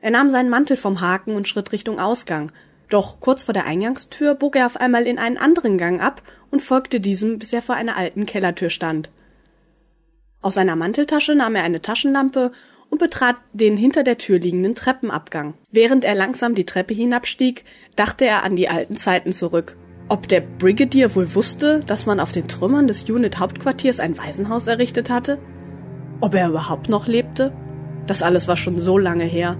[0.00, 2.50] Er nahm seinen Mantel vom Haken und schritt Richtung Ausgang,
[2.88, 6.60] Doch kurz vor der Eingangstür bog er auf einmal in einen anderen Gang ab und
[6.60, 9.10] folgte diesem, bis er vor einer alten Kellertür stand.
[10.42, 12.50] Aus seiner Manteltasche nahm er eine Taschenlampe
[12.90, 15.54] und betrat den hinter der Tür liegenden Treppenabgang.
[15.70, 17.64] Während er langsam die Treppe hinabstieg,
[17.96, 19.76] dachte er an die alten Zeiten zurück.
[20.08, 25.08] Ob der Brigadier wohl wusste, dass man auf den Trümmern des Unit-Hauptquartiers ein Waisenhaus errichtet
[25.08, 25.38] hatte?
[26.20, 27.52] Ob er überhaupt noch lebte?
[28.06, 29.56] Das alles war schon so lange her.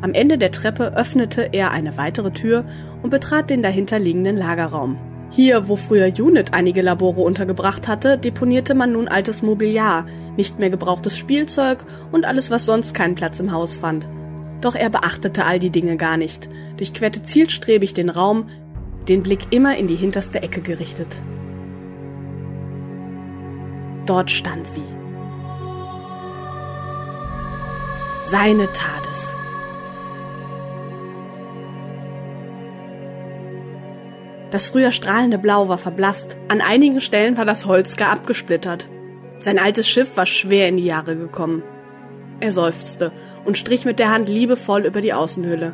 [0.00, 2.64] Am Ende der Treppe öffnete er eine weitere Tür
[3.02, 4.98] und betrat den dahinterliegenden Lagerraum.
[5.34, 10.04] Hier, wo früher Unit einige Labore untergebracht hatte, deponierte man nun altes Mobiliar,
[10.36, 14.06] nicht mehr gebrauchtes Spielzeug und alles, was sonst keinen Platz im Haus fand.
[14.60, 18.50] Doch er beachtete all die Dinge gar nicht, durchquerte zielstrebig den Raum,
[19.08, 21.08] den Blick immer in die hinterste Ecke gerichtet.
[24.04, 24.82] Dort stand sie.
[28.24, 29.31] Seine TARDIS.
[34.52, 38.86] Das früher strahlende Blau war verblasst, an einigen Stellen war das Holz gar abgesplittert.
[39.40, 41.62] Sein altes Schiff war schwer in die Jahre gekommen.
[42.38, 43.12] Er seufzte
[43.46, 45.72] und strich mit der Hand liebevoll über die Außenhülle.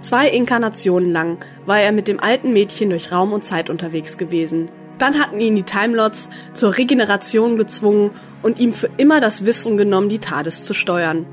[0.00, 4.70] Zwei Inkarnationen lang war er mit dem alten Mädchen durch Raum und Zeit unterwegs gewesen.
[4.98, 8.10] Dann hatten ihn die Timelots zur Regeneration gezwungen
[8.42, 11.24] und ihm für immer das Wissen genommen, die TARDIS zu steuern.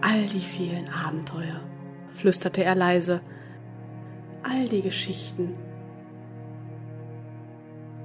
[0.00, 1.60] All die vielen Abenteuer,
[2.14, 3.20] flüsterte er leise.
[4.42, 5.54] All die Geschichten.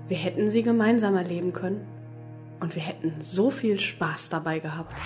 [0.07, 1.87] Wir hätten sie gemeinsam erleben können
[2.59, 5.01] und wir hätten so viel Spaß dabei gehabt.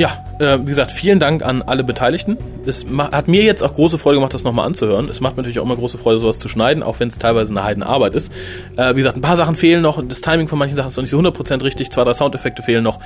[0.00, 2.38] Ja, äh, wie gesagt, vielen Dank an alle Beteiligten.
[2.64, 5.10] Es hat mir jetzt auch große Freude gemacht, das nochmal anzuhören.
[5.10, 7.52] Es macht mir natürlich auch immer große Freude, sowas zu schneiden, auch wenn es teilweise
[7.52, 8.32] eine Heidenarbeit ist.
[8.78, 10.02] Äh, wie gesagt, ein paar Sachen fehlen noch.
[10.08, 11.90] Das Timing von manchen Sachen ist noch nicht so 100% richtig.
[11.90, 12.98] Zwei, drei Soundeffekte fehlen noch.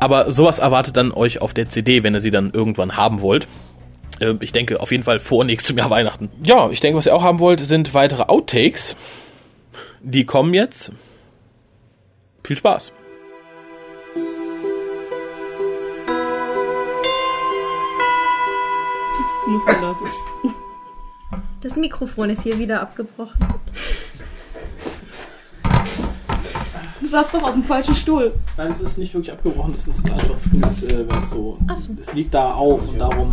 [0.00, 3.46] Aber sowas erwartet dann euch auf der CD, wenn ihr sie dann irgendwann haben wollt.
[4.18, 6.30] Äh, ich denke auf jeden Fall vor nächstem Jahr Weihnachten.
[6.42, 8.96] Ja, ich denke, was ihr auch haben wollt, sind weitere Outtakes.
[10.00, 10.90] Die kommen jetzt.
[12.44, 12.92] Viel Spaß.
[19.50, 19.96] Muss man das?
[21.60, 23.38] Das Mikrofon ist hier wieder abgebrochen.
[27.00, 28.32] Du saßt doch auf dem falschen Stuhl.
[28.56, 31.58] Nein, es ist nicht wirklich abgebrochen, es ist einfach es äh, wenn es so.
[32.00, 33.30] Es liegt da auf und darum.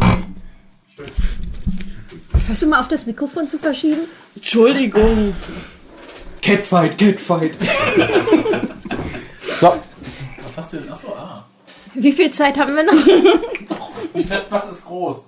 [2.48, 4.02] Hörst du mal auf, das Mikrofon zu verschieben?
[4.36, 5.34] Entschuldigung.
[6.42, 7.54] Catfight, Catfight.
[9.60, 9.68] so.
[10.44, 10.92] Was hast du denn?
[10.92, 11.46] Achso, ah.
[11.94, 13.78] Wie viel Zeit haben wir noch?
[14.14, 15.26] Die Festplatte ist groß.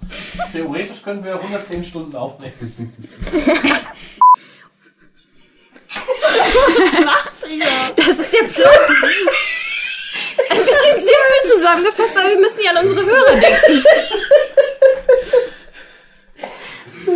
[0.52, 2.94] Theoretisch können wir 110 Stunden aufnehmen.
[7.96, 8.68] Das ist der Plot.
[10.50, 13.84] Ein bisschen simpel zusammengefasst, aber wir müssen ja an unsere Hörer denken.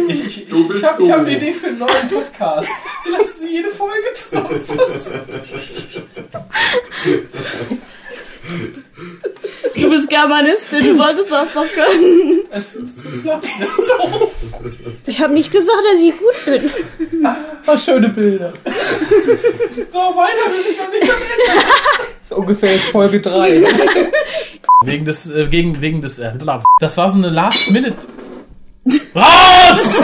[0.10, 2.68] Ich, ich, ich, ich habe hab eine Idee für einen neuen Podcast.
[3.04, 5.22] Wir lassen sie jede Folge zusammenfassen.
[9.76, 12.42] Du bist Germanistin, du solltest das doch können.
[15.06, 16.70] Ich habe nicht gesagt, dass ich gut bin.
[17.68, 18.54] Oh, schöne Bilder.
[19.92, 21.64] So, weiter will ich noch nicht am Ende.
[22.24, 23.68] Das ist ungefähr Folge 3.
[24.86, 26.32] Wegen des, äh, gegen, wegen des, äh,
[26.80, 28.08] das war so eine Last-Minute.
[29.14, 30.00] Raus!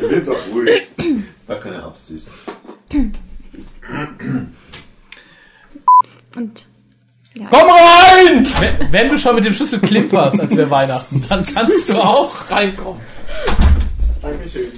[0.00, 0.82] Du willst auch ruhig.
[1.46, 2.26] War keine Absicht.
[6.36, 6.66] Und
[7.38, 8.46] Komm rein!
[8.60, 12.50] Wenn, wenn du schon mit dem Schlüssel klimperst, als wäre Weihnachten, dann kannst du auch
[12.50, 13.00] reinkommen.
[14.20, 14.68] Dankeschön.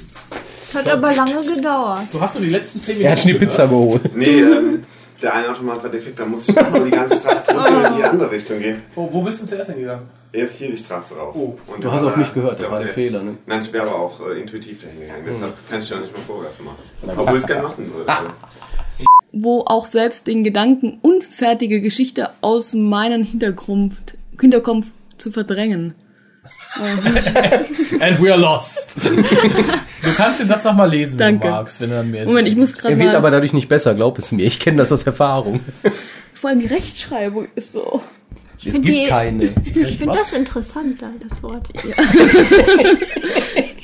[0.62, 2.02] es hat aber lange gedauert.
[2.12, 3.06] Du hast nur die letzten 10 Minuten.
[3.06, 4.14] Er hat schon die Pizza geholt.
[4.14, 4.84] Nee, ähm,
[5.22, 7.96] der eine Automat war defekt, da musste ich nochmal die ganze Straße zurück und in
[7.96, 8.82] die andere Richtung gehen.
[8.96, 10.04] Oh, wo bist du zuerst hingegangen?
[10.32, 11.34] Jetzt hier die Straße rauf.
[11.34, 13.36] Oh, Und Du hast auf mich gehört, das da war der der- Fehler, ne?
[13.46, 15.22] Nein, ich wäre aber auch äh, intuitiv dahin gegangen.
[15.26, 16.76] Deshalb kann ich dir auch nicht mal Vorwürfe machen.
[17.16, 18.12] Obwohl ich es gerne machen würde.
[19.32, 23.94] Wo auch selbst den Gedanken, unfertige Geschichte aus meinem Hintergrund,
[24.38, 24.86] Hinterkopf
[25.18, 25.94] zu verdrängen.
[28.00, 28.96] And we are lost.
[29.04, 31.44] du kannst den Satz nochmal lesen, Danke.
[31.44, 33.52] wenn du magst, wenn du dann mehr Moment, ich muss gerade Er wird aber dadurch
[33.52, 34.44] nicht besser, glaub es mir.
[34.44, 35.60] Ich kenne das aus Erfahrung.
[36.34, 38.02] Vor allem die Rechtschreibung ist so.
[38.64, 39.44] Es gibt Die- keine.
[39.74, 41.68] Ich finde das interessant, da, das Wort.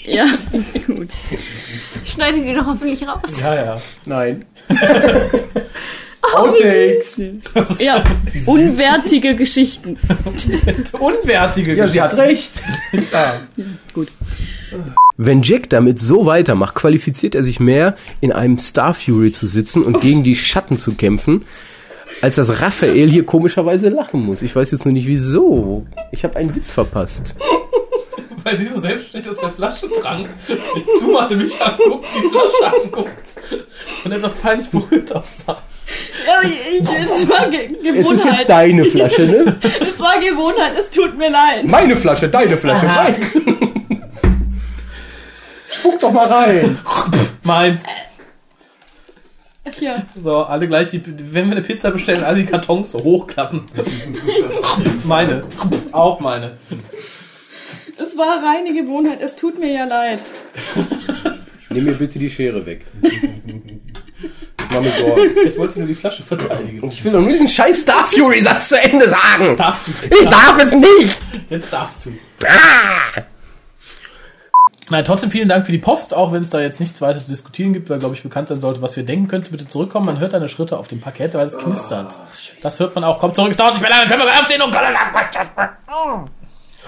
[0.06, 0.24] Ja,
[0.86, 1.08] gut.
[2.02, 3.20] Ich schneide die doch hoffentlich raus.
[3.40, 3.80] Ja, ja.
[4.06, 4.44] Nein.
[6.34, 7.78] Oh, wie süß.
[7.80, 8.02] Ja,
[8.46, 9.98] unwertige Geschichten.
[10.98, 12.62] Unwertige Ja, sie hat recht.
[13.12, 13.34] Ja.
[13.92, 14.08] Gut.
[15.18, 19.82] Wenn Jack damit so weitermacht, qualifiziert er sich mehr, in einem Star Fury zu sitzen
[19.82, 21.44] und gegen die Schatten zu kämpfen,
[22.20, 24.42] als dass Raphael hier komischerweise lachen muss.
[24.42, 25.86] Ich weiß jetzt nur nicht wieso.
[26.10, 27.34] Ich habe einen Witz verpasst.
[28.44, 30.28] Weil sie so selbstständig aus der Flasche trank.
[31.00, 33.32] Zumachte mich anguckt, die Flasche anguckt.
[34.04, 35.60] Und etwas peinlich berührt aussah.
[36.26, 38.06] Ja, ich, es war Ge Gewohnheit.
[38.06, 39.56] Es ist jetzt deine Flasche, ne?
[39.62, 41.64] Es war Gewohnheit, es tut mir leid.
[41.64, 43.02] Meine Flasche, deine Flasche, Aha.
[43.04, 43.18] meine.
[45.70, 46.78] Spuck doch mal rein.
[47.42, 47.82] Meins.
[49.80, 50.02] Ja.
[50.20, 53.62] So, alle gleich, die, wenn wir eine Pizza bestellen, alle die Kartons so hochklappen.
[55.04, 55.44] meine.
[55.92, 56.58] Auch meine.
[58.00, 60.20] Es war reine Gewohnheit, es tut mir ja leid.
[61.70, 62.86] Nimm mir bitte die Schere weg.
[64.72, 65.22] Mach mir Sorgen.
[65.46, 66.86] Ich wollte nur die Flasche verteidigen.
[66.90, 69.56] Ich will doch nur diesen scheiß Star Fury Satz zu Ende sagen.
[69.56, 69.92] Darfst du.
[70.14, 71.20] Ich darf es nicht.
[71.48, 72.12] Jetzt darfst du.
[72.46, 73.22] Ah!
[74.90, 77.26] Nein, trotzdem vielen Dank für die Post, auch wenn es da jetzt nichts weiter zu
[77.26, 79.28] diskutieren gibt, weil, glaube ich, bekannt sein sollte, was wir denken.
[79.28, 80.06] Könntest du bitte zurückkommen?
[80.06, 82.18] Man hört deine Schritte auf dem Parkett, weil es knistert.
[82.62, 83.18] das hört man auch.
[83.18, 84.74] Komm zurück, es dauert nicht mehr lange, können wir aufstehen und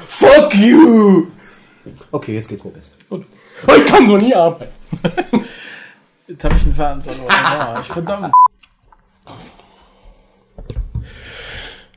[0.09, 1.27] Fuck you.
[2.11, 2.93] Okay, jetzt geht's mir besser.
[3.09, 3.27] Gut.
[3.67, 4.73] Oh, ich kann so nie arbeiten.
[6.27, 7.29] Jetzt habe ich den Faden verloren.
[7.29, 8.33] Ja, ich verdammt.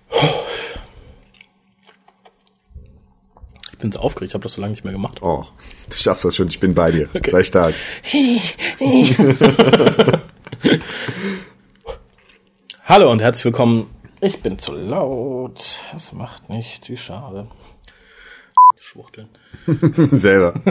[3.83, 5.21] bin so aufgeregt, ich habe das so lange nicht mehr gemacht.
[5.21, 5.43] Oh,
[5.89, 7.09] du schaffst das schon, ich bin bei dir.
[7.27, 7.75] Sei stark.
[12.85, 13.87] Hallo und herzlich willkommen.
[14.21, 15.81] Ich bin zu laut.
[15.91, 17.49] Das macht nichts, wie schade.
[18.79, 19.27] Schwuchteln.
[20.13, 20.53] Selber.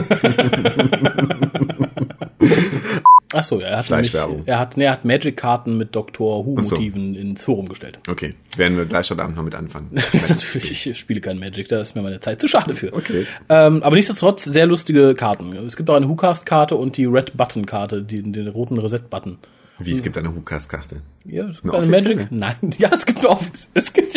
[3.35, 6.39] Ach so, ja, er hat nämlich, er hat, nee, er hat Magic-Karten mit Dr.
[6.39, 6.75] Ach so.
[6.75, 7.97] Who-Motiven ins Forum gestellt.
[8.07, 9.89] Okay, werden wir gleich heute Abend noch mit anfangen.
[10.13, 12.93] Natürlich, ich spiele kein Magic, da ist mir meine Zeit zu schade für.
[12.93, 13.25] Okay.
[13.49, 15.51] Ähm, aber nichtsdestotrotz sehr lustige Karten.
[15.65, 19.39] Es gibt auch eine WhoCast-Karte und die Red Button-Karte, die, den roten Reset-Button.
[19.79, 21.01] Wie, es gibt eine Hukas-Karte.
[21.25, 22.31] Ja, es gibt Eine eine, Magic.
[22.31, 23.69] Nein, ja, es gibt eine Office.
[23.73, 24.13] Es gibt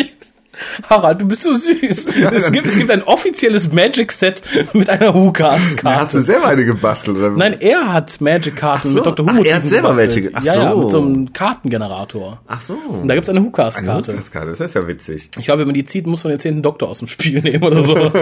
[0.89, 2.05] Harald, du bist so süß.
[2.33, 4.41] es, gibt, es gibt ein offizielles Magic-Set
[4.73, 5.99] mit einer WhoCast-Karte.
[5.99, 7.17] Hast du selber eine gebastelt?
[7.17, 7.31] Oder?
[7.31, 8.95] Nein, er hat Magic-Karten so.
[8.95, 9.25] mit Dr.
[9.25, 10.15] Who Ach, er hat selber gebastelt.
[10.15, 10.35] welche.
[10.35, 10.79] Ach ja, ja, so.
[10.81, 12.39] mit so einem Kartengenerator.
[12.47, 12.73] Ach so.
[12.73, 14.13] Und da gibt's eine Eine WhoCast-Karte.
[14.13, 15.29] Das ist ja witzig.
[15.37, 17.63] Ich glaube, wenn man die zieht, muss man den zehnten Doktor aus dem Spiel nehmen
[17.63, 18.13] oder sowas.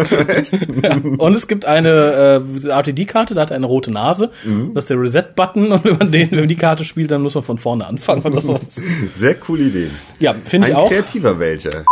[0.81, 0.95] ja.
[0.95, 4.31] Und es gibt eine äh, RTD-Karte, da hat er eine rote Nase.
[4.43, 4.73] Mhm.
[4.73, 5.71] Das ist der Reset-Button.
[5.71, 8.21] Und wenn man, den, wenn man die Karte spielt, dann muss man von vorne anfangen
[8.23, 8.81] oder sowas.
[9.15, 9.91] Sehr coole Ideen.
[10.19, 10.89] Ja, finde ich Ein auch.
[10.89, 11.85] kreativer welcher.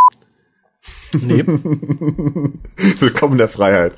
[1.21, 1.43] Nee.
[2.99, 3.93] Willkommen in der Freiheit.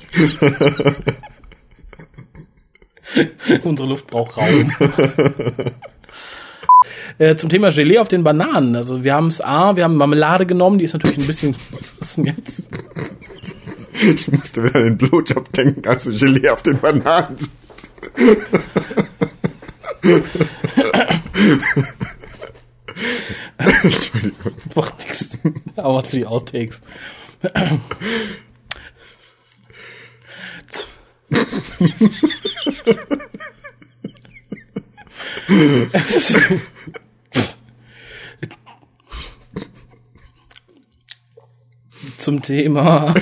[3.62, 4.72] Unsere Luft braucht Raum.
[7.18, 8.76] Äh, zum Thema Gelee auf den Bananen.
[8.76, 11.56] Also wir haben es A, wir haben Marmelade genommen, die ist natürlich ein bisschen.
[11.70, 12.68] Was ist denn jetzt?
[14.02, 17.38] Ich musste wieder an den Blowjob denken, als du Gelee auf den Bananen
[23.58, 24.52] Entschuldigung.
[24.74, 25.38] Macht nix.
[25.76, 26.80] Aber für die Outtakes.
[42.18, 43.14] Zum Thema.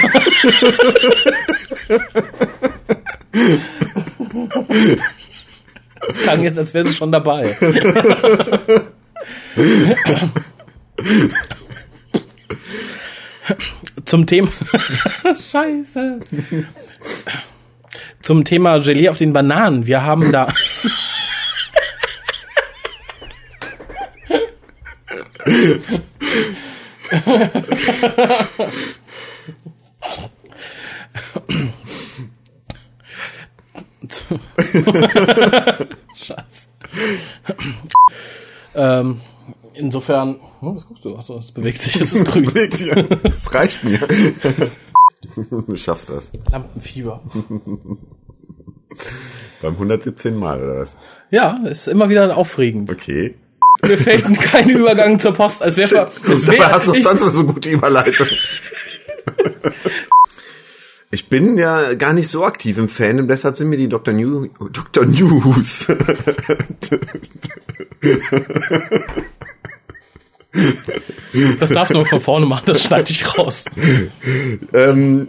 [6.01, 7.57] Das klang jetzt, als wäre sie schon dabei.
[14.05, 14.48] Zum Thema.
[15.50, 16.20] Scheiße.
[18.22, 19.86] Zum Thema Gelee auf den Bananen.
[19.86, 20.48] Wir haben da.
[36.16, 36.68] Scheiße.
[38.74, 39.20] ähm,
[39.75, 40.37] insofern.
[40.61, 41.16] Oh, was guckst du?
[41.16, 42.47] Achso, es bewegt sich, es ist grün.
[42.47, 42.91] bewegt sich.
[43.22, 44.01] Das reicht mir.
[45.66, 46.33] Du schaffst das.
[46.51, 47.22] Lampenfieber.
[49.62, 50.97] Beim 117 Mal, oder was?
[51.31, 52.91] Ja, ist immer wieder aufregend.
[52.91, 53.35] Okay.
[53.83, 57.45] Mir fällt kein Übergang zur Post, als wäre es wär, hast du ich, sonst so
[57.45, 58.29] gute Überleitung.
[61.11, 64.14] Ich bin ja gar nicht so aktiv im Fandom, deshalb sind mir die Dr.
[64.14, 65.07] New, Dr.
[65.07, 65.87] News.
[71.61, 73.64] Das darfst du nur von vorne machen, das schneide ich raus.
[74.72, 75.28] ähm,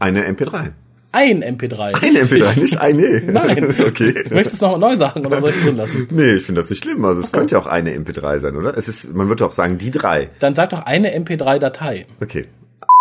[0.00, 0.72] eine MP3.
[1.14, 1.78] Ein MP3.
[1.78, 2.42] Eine richtig.
[2.42, 3.22] MP3, nicht eine.
[3.26, 3.74] Nein.
[3.86, 4.14] Okay.
[4.30, 6.08] Möchtest du noch neu sagen oder soll ich drin lassen?
[6.10, 7.04] Nee, ich finde das nicht schlimm.
[7.04, 8.76] Also es könnte ja auch eine MP3 sein, oder?
[8.76, 10.30] Es ist, man würde auch sagen, die drei.
[10.38, 12.06] Dann sag doch eine MP3-Datei.
[12.22, 12.46] Okay.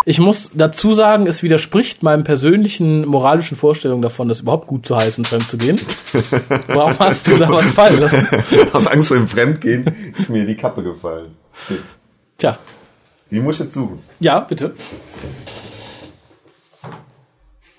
[0.04, 4.98] Ich muss dazu sagen, es widerspricht meinem persönlichen moralischen Vorstellung davon, das überhaupt gut zu
[4.98, 5.80] heißen, fremd zu gehen.
[6.68, 8.28] Warum hast du da was fallen lassen?
[8.74, 9.86] Aus Angst vor dem Fremdgehen
[10.20, 11.36] ist mir die Kappe gefallen.
[12.42, 12.58] Tja.
[13.30, 14.00] Die muss ich jetzt suchen.
[14.20, 14.74] Ja, bitte.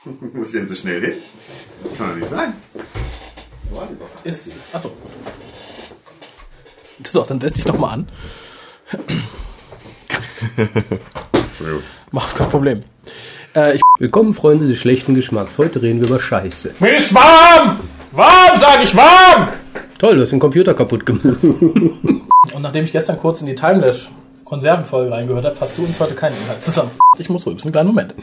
[0.34, 1.14] Muss ich denn so schnell hin?
[1.82, 2.52] Das kann doch nicht sein.
[4.22, 5.10] Ist, achso, gut.
[7.08, 8.06] So, dann setz dich doch mal an.
[11.32, 11.82] Entschuldigung.
[12.12, 12.82] Mach kein Problem.
[13.56, 15.58] Äh, ich Willkommen, Freunde des schlechten Geschmacks.
[15.58, 16.76] Heute reden wir über Scheiße.
[16.78, 17.80] Mir ist warm!
[18.12, 19.48] Warm, sag ich, warm!
[19.98, 21.38] Toll, du hast den Computer kaputt gemacht.
[21.42, 24.10] Und nachdem ich gestern kurz in die Timelash
[24.52, 26.90] Konservenfolge reingehört habe, fasst du uns heute keinen Inhalt zusammen.
[27.16, 28.14] Ich muss rülpsen, einen kleinen Moment.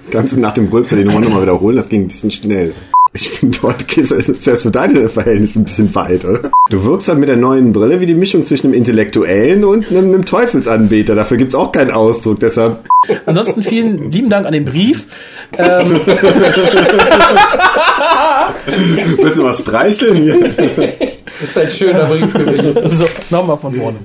[0.10, 2.74] Ganz nach dem Rülpser die Nummer nochmal wiederholen, das ging ein bisschen schnell.
[3.12, 6.50] Ich finde, dort es selbst für deine Verhältnisse ein bisschen weit, oder?
[6.68, 10.14] Du wirkst halt mit der neuen Brille wie die Mischung zwischen einem Intellektuellen und einem,
[10.14, 11.14] einem Teufelsanbeter.
[11.14, 12.88] Dafür gibt's auch keinen Ausdruck, deshalb.
[13.26, 15.06] Ansonsten vielen lieben Dank an den Brief.
[15.58, 16.00] Ähm,
[19.16, 20.54] Willst du was streicheln hier?
[21.40, 22.88] Das ist ein schöner Brief gewesen.
[22.90, 23.98] so, nochmal von vorne.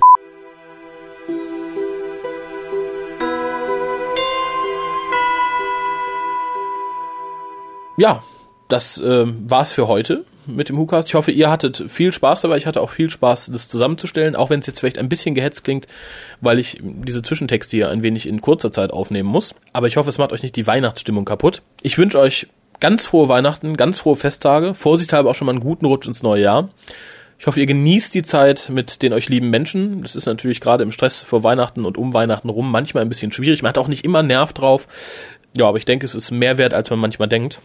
[7.98, 8.24] Ja,
[8.68, 11.08] das ähm, war's für heute mit dem WhoCast.
[11.08, 12.58] Ich hoffe, ihr hattet viel Spaß dabei.
[12.58, 15.64] Ich hatte auch viel Spaß, das zusammenzustellen, auch wenn es jetzt vielleicht ein bisschen gehetzt
[15.64, 15.88] klingt,
[16.42, 19.56] weil ich diese Zwischentexte hier ein wenig in kurzer Zeit aufnehmen muss.
[19.74, 21.62] Aber ich hoffe, es macht euch nicht die Weihnachtsstimmung kaputt.
[21.82, 22.48] Ich wünsche euch
[22.80, 26.44] ganz frohe Weihnachten, ganz frohe Festtage, vorsichtshalber auch schon mal einen guten Rutsch ins neue
[26.44, 26.70] Jahr.
[27.38, 30.02] Ich hoffe, ihr genießt die Zeit mit den euch lieben Menschen.
[30.02, 33.32] Das ist natürlich gerade im Stress vor Weihnachten und um Weihnachten rum manchmal ein bisschen
[33.32, 33.62] schwierig.
[33.62, 34.88] Man hat auch nicht immer Nerv drauf.
[35.56, 37.60] Ja, aber ich denke, es ist mehr wert, als man manchmal denkt.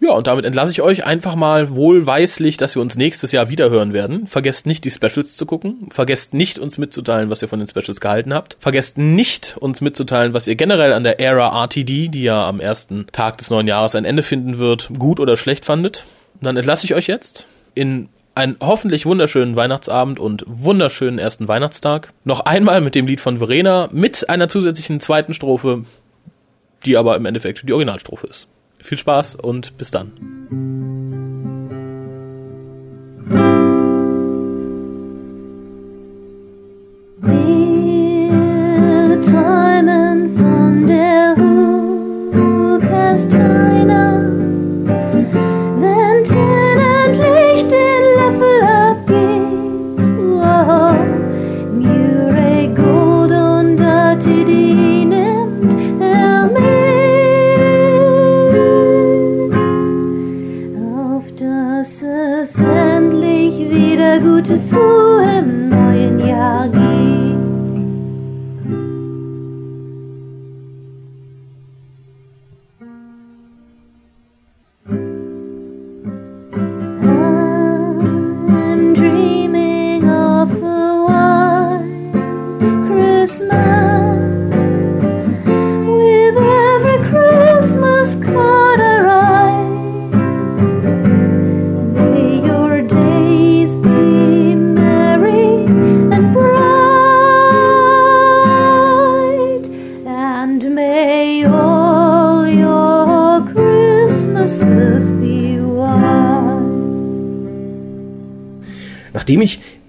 [0.00, 3.68] Ja, und damit entlasse ich euch einfach mal wohlweislich, dass wir uns nächstes Jahr wieder
[3.68, 4.28] hören werden.
[4.28, 5.88] Vergesst nicht, die Specials zu gucken.
[5.90, 8.56] Vergesst nicht, uns mitzuteilen, was ihr von den Specials gehalten habt.
[8.60, 13.06] Vergesst nicht, uns mitzuteilen, was ihr generell an der Era RTD, die ja am ersten
[13.10, 16.04] Tag des neuen Jahres ein Ende finden wird, gut oder schlecht fandet.
[16.40, 22.12] Dann entlasse ich euch jetzt in einen hoffentlich wunderschönen Weihnachtsabend und wunderschönen ersten Weihnachtstag.
[22.22, 25.84] Noch einmal mit dem Lied von Verena, mit einer zusätzlichen zweiten Strophe,
[26.86, 28.46] die aber im Endeffekt die Originalstrophe ist.
[28.80, 30.77] Viel Spaß und bis dann.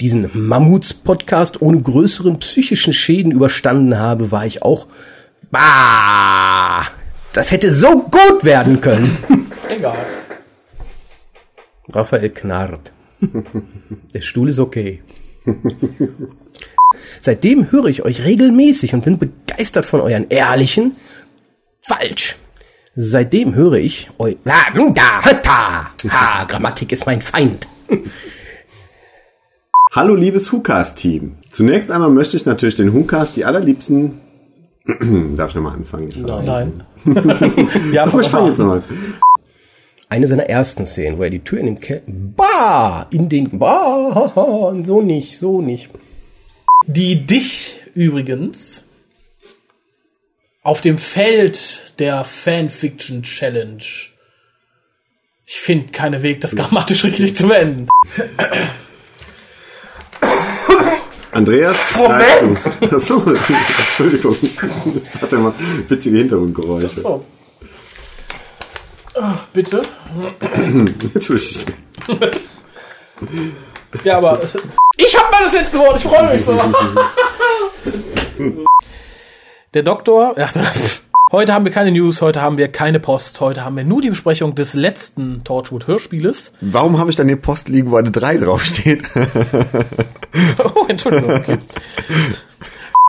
[0.09, 4.87] Diesen Mammuts-Podcast ohne größeren psychischen Schäden überstanden habe, war ich auch,
[5.51, 6.87] bah,
[7.31, 9.15] das hätte so gut werden können.
[9.69, 9.97] Egal.
[11.89, 12.91] Raphael knarrt.
[14.15, 15.03] Der Stuhl ist okay.
[17.21, 20.95] Seitdem höre ich euch regelmäßig und bin begeistert von euren ehrlichen,
[21.81, 22.35] falsch.
[22.95, 24.55] Seitdem höre ich eu, la,
[24.95, 25.91] da, hata.
[26.09, 27.67] Ha, Grammatik ist mein Feind.
[29.91, 31.37] Hallo liebes WhoCast-Team.
[31.49, 34.21] Zunächst einmal möchte ich natürlich den WhoCast die allerliebsten...
[35.35, 36.09] Darf ich nochmal anfangen?
[36.09, 36.83] Ich Nein.
[37.91, 38.83] Ja, Doch, ich fange jetzt nochmal.
[40.07, 44.75] Eine seiner ersten Szenen, wo er die Tür in den Keller, bah, in den, bah,
[44.83, 45.89] so nicht, so nicht.
[46.85, 48.85] Die dich übrigens
[50.61, 53.83] auf dem Feld der Fanfiction Challenge.
[55.47, 57.87] Ich finde keinen Weg, das grammatisch richtig zu beenden.
[61.31, 62.59] Andreas, Moment!
[62.93, 64.35] Achso, Entschuldigung.
[64.41, 65.53] Ich dachte immer,
[65.87, 67.01] witzige Hintergrundgeräusche.
[67.01, 67.23] So.
[69.15, 69.83] Ah, bitte.
[71.13, 71.65] Natürlich.
[74.03, 74.41] Ja, aber
[74.97, 75.97] ich habe mal das letzte Wort.
[75.97, 76.53] Ich freue mich so.
[79.73, 80.49] Der Doktor, ja,
[81.31, 84.09] heute haben wir keine News, heute haben wir keine Post, heute haben wir nur die
[84.09, 86.53] Besprechung des letzten Torchwood Hörspieles.
[86.61, 89.03] Warum habe ich dann die Post liegen, wo eine 3 draufsteht?
[90.75, 91.31] oh, Entschuldigung.
[91.31, 91.57] Okay.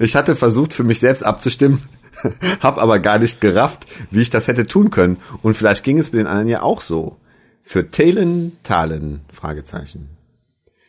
[0.01, 1.83] Ich hatte versucht, für mich selbst abzustimmen,
[2.61, 5.19] habe aber gar nicht gerafft, wie ich das hätte tun können.
[5.43, 7.17] Und vielleicht ging es mit den anderen ja auch so.
[7.63, 10.09] Für Talen, Talen, Fragezeichen.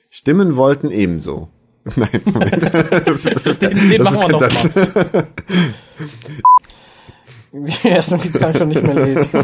[0.09, 1.49] Stimmen wollten ebenso.
[1.95, 2.63] Nein, Moment.
[3.05, 5.27] Das, das, Den, den das machen wir ist kein mal.
[7.53, 9.43] Die ersten Notiz kann ich schon nicht mehr lesen.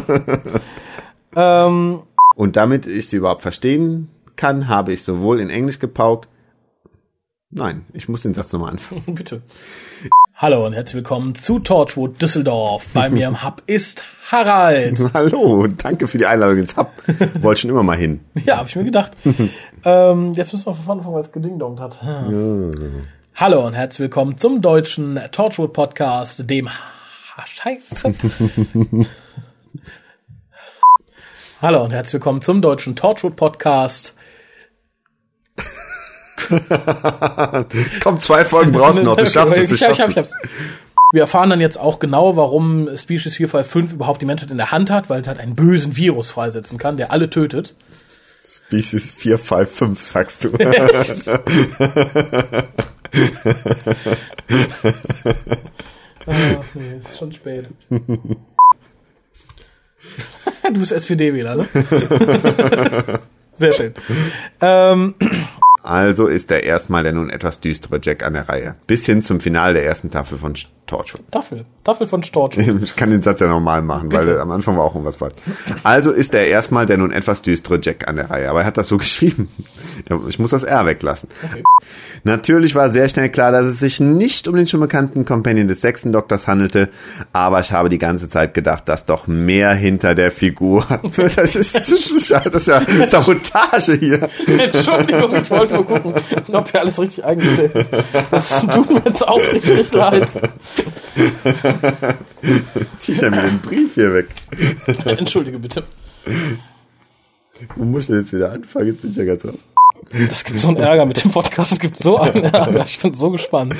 [1.36, 2.00] ähm,
[2.36, 6.28] Und damit ich sie überhaupt verstehen kann, habe ich sowohl in Englisch gepaukt.
[7.50, 9.02] Nein, ich muss den Satz nochmal anfangen.
[9.14, 9.42] bitte.
[10.34, 12.86] Hallo und herzlich willkommen zu Torchwood Düsseldorf.
[12.94, 14.98] Bei mir im Hub ist Harald.
[15.14, 16.90] Hallo, danke für die Einladung ins Hub.
[17.40, 18.20] Wollte schon immer mal hin.
[18.46, 19.12] Ja, habe ich mir gedacht.
[19.84, 22.00] ähm, jetzt müssen wir von anfangen, weil es gedingdongt hat.
[23.34, 26.70] Hallo und herzlich willkommen zum deutschen Torchwood Podcast, dem
[27.38, 28.14] Ha- Scheiße.
[31.62, 34.16] Hallo und herzlich willkommen zum deutschen Torchwood Podcast.
[38.02, 39.16] Komm, zwei Folgen brauchst du noch.
[39.16, 40.32] Du schaffst es, du Ich ich schaffst ich hab's.
[41.12, 44.90] Wir erfahren dann jetzt auch genau, warum Species 455 überhaupt die Menschheit in der Hand
[44.90, 47.76] hat, weil es halt einen bösen Virus freisetzen kann, der alle tötet.
[48.44, 50.50] Species 455, sagst du.
[56.28, 57.68] Ach nee, ist schon spät.
[57.88, 57.98] du
[60.72, 61.66] bist SPD-Wähler, ne?
[63.54, 63.94] Sehr schön.
[64.60, 65.14] Ähm,
[65.82, 68.76] Also ist er erstmal der nun etwas düstere Jack an der Reihe.
[68.86, 70.54] Bis hin zum Finale der ersten Tafel von
[70.88, 71.20] Torchwood.
[71.30, 71.64] Tafel.
[71.84, 72.58] Tafel von Storch.
[72.82, 74.40] Ich kann den Satz ja normal machen, weil Bitte.
[74.40, 75.34] am Anfang war auch irgendwas falsch.
[75.84, 78.48] Also ist er erstmal der nun etwas düstere Jack an der Reihe.
[78.50, 79.48] Aber er hat das so geschrieben.
[80.28, 81.28] Ich muss das R weglassen.
[82.24, 85.80] Natürlich war sehr schnell klar, dass es sich nicht um den schon bekannten Companion des
[85.80, 86.88] sechsten Doktors handelte,
[87.32, 90.84] aber ich habe die ganze Zeit gedacht, dass doch mehr hinter der Figur.
[91.36, 94.28] Das ist, das ist, ja, das ist ja Sabotage hier.
[94.46, 96.14] Entschuldigung, ich wollte nur gucken,
[96.52, 97.90] ob hier alles richtig eingestellt ist.
[98.30, 100.28] Das tut mir jetzt auch richtig leid.
[102.98, 104.28] Zieht er mir den Brief hier weg.
[105.04, 105.84] Entschuldige bitte.
[107.76, 108.88] Wo muss ich denn jetzt wieder anfangen?
[108.88, 109.66] Jetzt bin ich ja ganz raus.
[110.30, 111.72] Das gibt so einen Ärger mit dem Podcast.
[111.72, 112.84] Es gibt so einen Ärger.
[112.84, 113.74] Ich bin so gespannt.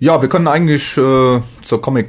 [0.00, 2.08] Ja, wir können eigentlich äh, zur Comic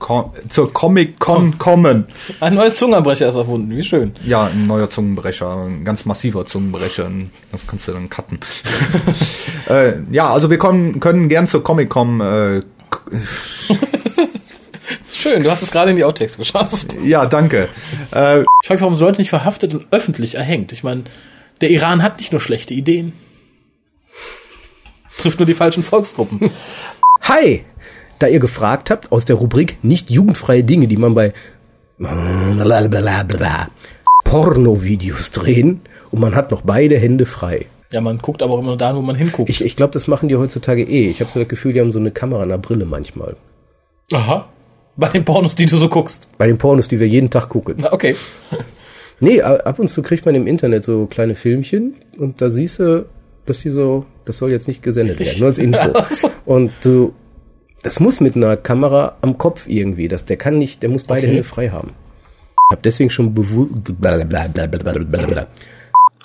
[0.00, 2.06] Con, zur Comic Con kommen.
[2.40, 3.70] Ein neues Zungenbrecher ist erfunden.
[3.76, 4.12] Wie schön.
[4.24, 7.08] Ja, ein neuer Zungenbrecher, ein ganz massiver Zungenbrecher.
[7.52, 8.40] Das kannst du dann cutten.
[9.68, 12.20] äh, ja, also wir können, können gern zur Comic Con.
[12.20, 12.62] Äh,
[15.12, 16.96] Schön, du hast es gerade in die Outtakes geschafft.
[17.04, 17.68] ja, danke.
[18.12, 20.72] Äh, Ich frage mich, warum Leute nicht verhaftet und öffentlich erhängt?
[20.72, 21.04] Ich meine,
[21.60, 23.12] der Iran hat nicht nur schlechte Ideen.
[25.18, 26.50] Trifft nur die falschen Volksgruppen.
[27.22, 27.64] Hi!
[28.20, 31.32] Da ihr gefragt habt, aus der Rubrik nicht jugendfreie Dinge, die man bei
[34.24, 37.66] Porno-Videos drehen und man hat noch beide Hände frei.
[37.92, 39.48] Ja, man guckt aber auch immer da, wo man hinguckt.
[39.48, 41.08] Ich, ich glaube, das machen die heutzutage eh.
[41.08, 43.36] Ich habe so das Gefühl, die haben so eine Kamera in der Brille manchmal.
[44.12, 44.48] Aha.
[44.96, 46.28] Bei den Pornos, die du so guckst.
[46.36, 47.76] Bei den Pornos, die wir jeden Tag gucken.
[47.78, 48.14] Na, okay.
[49.22, 53.04] Nee, ab und zu kriegt man im Internet so kleine Filmchen und da siehst du,
[53.44, 55.92] dass die so, das soll jetzt nicht gesendet werden, nur als Info.
[56.46, 57.12] Und du,
[57.82, 61.26] das muss mit einer Kamera am Kopf irgendwie, das, der kann nicht, der muss beide
[61.26, 61.36] Okay.
[61.36, 61.92] Hände frei haben.
[62.70, 63.70] Ich habe deswegen schon bewusst,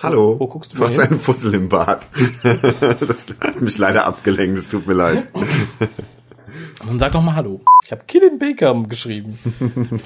[0.03, 0.35] Hallo.
[0.39, 1.01] Wo guckst du Du hast hin?
[1.03, 2.05] einen Fussel im Bad.
[3.07, 5.27] Das hat mich leider abgelenkt, es tut mir leid.
[6.85, 7.61] Dann sag doch mal Hallo.
[7.83, 9.37] Ich habe Killian Baker geschrieben.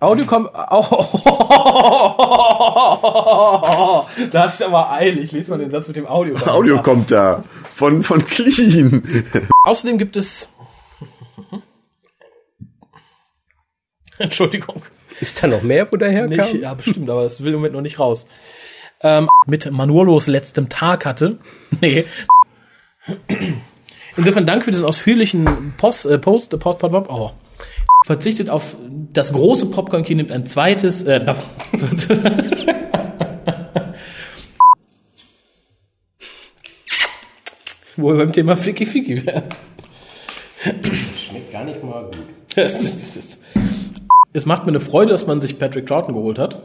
[0.00, 0.50] Audio kommt.
[0.70, 0.84] Oh.
[4.32, 5.32] Da hatte ich aber eilig.
[5.32, 6.36] Lies mal den Satz mit dem Audio.
[6.46, 7.44] Audio kommt da.
[7.70, 9.02] Von, von Clean.
[9.62, 10.48] Außerdem gibt es.
[14.18, 14.82] Entschuldigung.
[15.20, 16.30] Ist da noch mehr, wo der herkam?
[16.30, 18.26] Nicht, ja, bestimmt, aber es will im Moment noch nicht raus.
[19.00, 21.38] Ähm, mit Manuolos letztem Tag hatte.
[21.80, 22.04] Nee.
[24.16, 27.32] Insofern danke für diesen ausführlichen Post, äh, Post, Post, Post, Post, oh.
[28.06, 28.76] Verzichtet auf
[29.12, 31.20] das große Popcorn-Kino, nimmt ein zweites, äh,
[37.96, 39.44] wo wir beim Thema Ficky Ficky wären.
[41.16, 42.18] Schmeckt gar nicht mal gut.
[42.56, 43.40] Es, es, es,
[44.34, 46.58] es macht mir eine Freude, dass man sich Patrick Troughton geholt hat.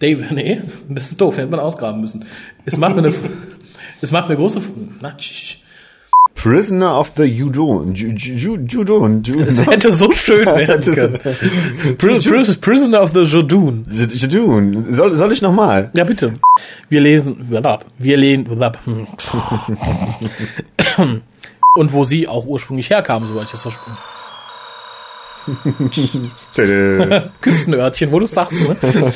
[0.00, 0.60] Dave, nee,
[0.90, 2.24] das ist doof, hätte man ausgraben müssen.
[2.66, 3.14] Es macht mir eine,
[4.02, 4.60] es macht mir große,
[5.00, 5.56] na, tsch, tsch.
[6.34, 7.94] Prisoner of the Judon.
[7.94, 9.22] Ju- Ju- Ju- Judon.
[9.22, 11.18] Ju- Das hätte so schön werden können.
[11.98, 13.84] Pri- Pri- Prisoner of the Jodun.
[13.88, 14.86] Ju- Judon.
[14.94, 15.90] Soll, soll ich nochmal?
[15.94, 16.32] Ja, bitte.
[16.88, 17.46] Wir lesen,
[17.98, 18.46] wir lesen,
[21.74, 23.94] Und wo sie auch ursprünglich herkam, soweit ich das verstehe.
[27.40, 28.76] Küstenörtchen, wo du sagst, ne?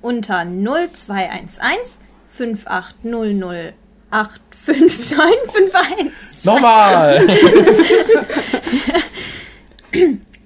[0.00, 1.98] Unter 0211
[2.30, 3.74] 5800
[4.10, 6.44] 85951.
[6.44, 7.26] Nochmal!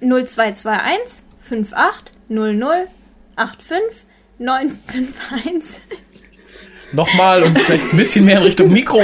[0.01, 2.87] 0221 5800
[3.35, 5.81] 85951.
[6.93, 9.01] Nochmal und vielleicht ein bisschen mehr in Richtung Mikro.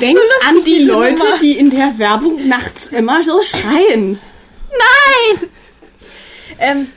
[0.00, 1.38] Denk lustig, an die Leute, Nummer.
[1.38, 4.18] die in der Werbung nachts immer so schreien.
[4.78, 5.50] Nein!
[6.58, 6.88] Ähm,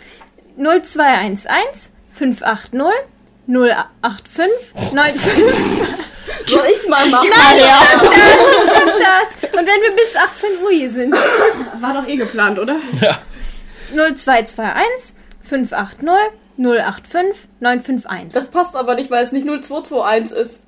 [0.58, 2.80] 0211 580
[3.48, 5.34] 085 95.
[6.48, 7.30] Soll ich's mal machen?
[7.30, 7.80] Nein, Ja.
[7.84, 8.94] ich schaff das, ich schaff
[9.42, 9.50] das.
[9.60, 11.14] Und wenn wir bis 18 Uhr hier sind.
[11.82, 12.76] War doch eh geplant, oder?
[13.02, 13.20] Ja.
[13.94, 15.16] 0221
[15.48, 16.00] 580
[16.58, 18.34] 085 951.
[18.34, 20.64] Das passt aber nicht, weil es nicht 0221 ist.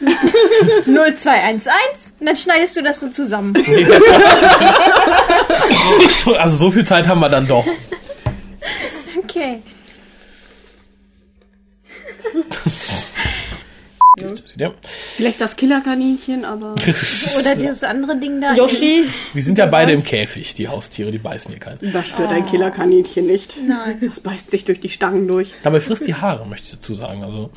[0.86, 3.54] 0211 und dann schneidest du das so zusammen.
[6.38, 7.66] Also so viel Zeit haben wir dann doch.
[9.22, 9.60] Okay.
[14.56, 14.72] Ja.
[15.16, 16.74] Vielleicht das Killerkaninchen, aber.
[17.38, 18.54] Oder das andere Ding da.
[18.54, 19.06] Yoshi.
[19.34, 21.92] Die sind ja beide im Käfig, die Haustiere, die beißen hier keinen.
[21.92, 23.56] Das stört ein Killerkaninchen nicht.
[23.66, 23.98] Nein.
[24.00, 25.52] Das beißt sich durch die Stangen durch.
[25.62, 27.24] Dabei frisst die Haare, möchte ich dazu sagen.
[27.24, 27.50] Also,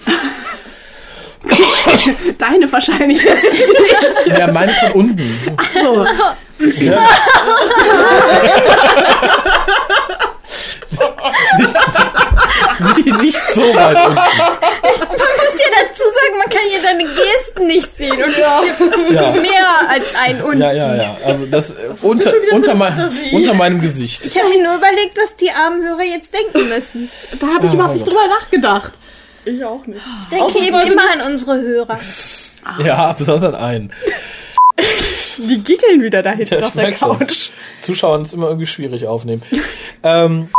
[2.37, 3.21] Deine wahrscheinlich
[4.25, 5.55] ja, meine von unten.
[5.57, 6.05] Ach so.
[6.79, 6.99] Ja.
[12.79, 14.15] Nee, nicht so weit unten.
[14.15, 14.27] Man
[14.83, 18.11] muss dir dazu sagen, man kann hier deine Gesten nicht sehen.
[18.23, 18.35] Und es
[18.97, 19.31] gibt Ja.
[19.31, 20.61] mehr als ein unten.
[20.61, 21.17] Ja, ja, ja.
[21.25, 24.25] Also das unter, unter, mein, unter meinem Gesicht.
[24.25, 27.09] Ich habe mir nur überlegt, was die armen Hörer jetzt denken müssen.
[27.39, 28.93] Da habe ich Ah, überhaupt nicht drüber nachgedacht.
[29.47, 30.01] Ich auch nicht.
[30.23, 31.99] Ich denke eben immer an unsere Hörer.
[32.83, 33.93] Ja, besonders an einen.
[35.37, 36.91] Die gickeln wieder da hinten Ja, auf der.
[36.91, 37.49] Couch.
[37.83, 39.41] Zuschauen ist immer irgendwie schwierig aufnehmen.
[40.03, 40.49] Ähm,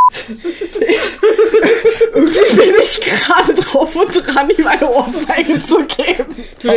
[2.13, 6.35] Irgendwie bin ich gerade drauf und dran, ihm eine Ohrfeige zu geben.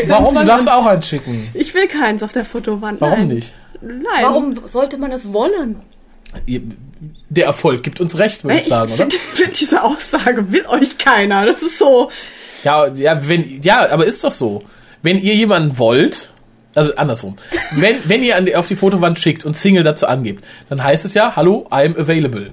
[0.07, 0.35] warum?
[0.35, 1.49] Du darfst auch einen schicken.
[1.55, 3.01] Ich will keins auf der Fotowand.
[3.01, 3.27] Warum Nein.
[3.29, 3.55] nicht?
[3.81, 4.03] Nein.
[4.21, 5.81] Warum sollte man das wollen?
[7.29, 8.97] Der Erfolg gibt uns recht, würde ich Ich sagen, oder?
[8.97, 11.45] finde find diese Aussage will euch keiner.
[11.45, 12.11] Das ist so.
[12.63, 14.63] Ja, ja, wenn, ja, aber ist doch so.
[15.01, 16.31] Wenn ihr jemanden wollt,
[16.75, 17.37] also andersrum,
[17.71, 21.05] wenn, wenn ihr an die, auf die Fotowand schickt und Single dazu angebt, dann heißt
[21.05, 22.51] es ja, hallo, I'm available.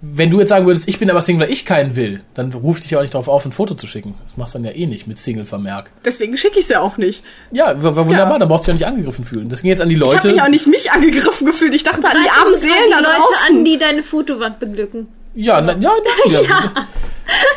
[0.00, 2.84] Wenn du jetzt sagen würdest, ich bin aber Single, weil ich keinen will, dann ruft
[2.84, 4.14] dich ja auch nicht darauf auf, ein Foto zu schicken.
[4.24, 5.90] Das machst du dann ja eh nicht mit Single-Vermerk.
[6.04, 7.24] Deswegen schicke ich es ja auch nicht.
[7.50, 8.38] Ja, w- w- wunderbar, Ja.
[8.38, 9.48] dann brauchst du dich ja nicht angegriffen fühlen.
[9.48, 10.28] Das ging jetzt an die Ich habe Leute.
[10.28, 11.74] mich auch nicht mich angegriffen gefühlt.
[11.74, 13.18] Ich dachte an die armen Seelen da die Leute
[13.58, 15.08] an, die deine Fotowand beglücken.
[15.34, 15.90] ja, na, ja,
[16.30, 16.72] nein, ja,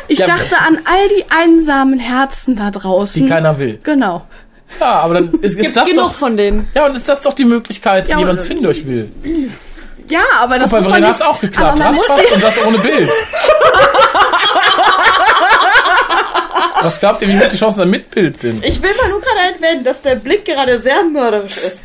[0.08, 3.22] Ich Ja, dachte an all die einsamen Herzen da draußen.
[3.22, 3.78] die keiner will.
[3.84, 4.26] Genau.
[4.80, 6.66] Ja, aber dann ist, ist Gibt das genug doch, von denen.
[6.74, 9.10] ja, und ist das doch die Möglichkeit, Ja, jemand finden, der euch will.
[10.12, 11.80] Ja, aber das Und bei muss man Verena nicht, hat's auch geklappt.
[11.80, 13.10] Aber man muss nicht, und das ohne Bild.
[16.82, 18.64] Was glaubt ihr, wie hoch die Chancen dann mit Bild sind?
[18.66, 21.82] Ich will mal nur gerade erwähnen, dass der Blick gerade sehr mörderisch ist.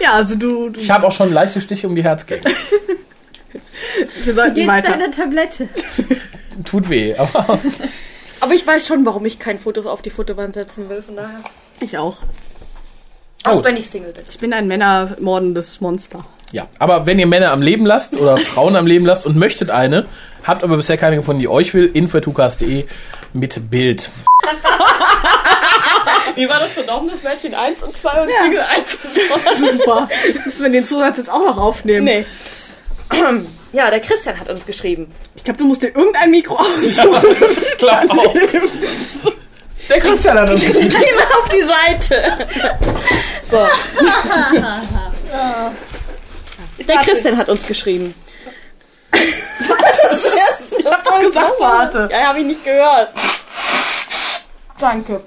[0.00, 2.46] ja, also du, du Ich habe auch schon leichte Stiche um die Herzgegend.
[4.24, 4.92] wir sollten Geht's weiter.
[4.92, 5.68] deiner Tablette?
[6.64, 7.58] Tut weh, aber
[8.40, 11.40] Aber ich weiß schon, warum ich kein Foto auf die Fotowand setzen will, von daher.
[11.80, 12.18] Ich auch.
[13.44, 13.64] Auch Oh.
[13.64, 14.22] wenn ich Single bin.
[14.30, 16.24] Ich bin ein männermordendes Monster.
[16.52, 16.68] Ja.
[16.78, 20.06] Aber wenn ihr Männer am Leben lasst oder Frauen am Leben lasst und möchtet eine,
[20.44, 22.84] habt aber bisher keine gefunden, die euch will, info.tukas.de
[23.32, 24.10] mit Bild.
[26.34, 28.42] Wie war das verdorbenes Mädchen 1 und 2 und Ja.
[28.42, 29.54] Single 1 und 2?
[29.78, 30.08] Super.
[30.44, 32.04] Müssen wir den Zusatz jetzt auch noch aufnehmen?
[32.04, 32.24] Nee.
[33.74, 35.14] Ja, der Christian hat uns geschrieben.
[35.34, 37.36] Ich glaube, du musst dir irgendein Mikro aussuchen.
[37.48, 38.34] Ich glaube auch.
[39.88, 42.46] Der Christian hat uns Geh mal auf die Seite.
[43.50, 43.56] So.
[46.78, 48.14] Der Christian hat uns geschrieben.
[49.14, 52.08] ich hab doch gesagt, warte.
[52.10, 53.10] Ja, habe ich nicht gehört.
[54.78, 55.22] Danke.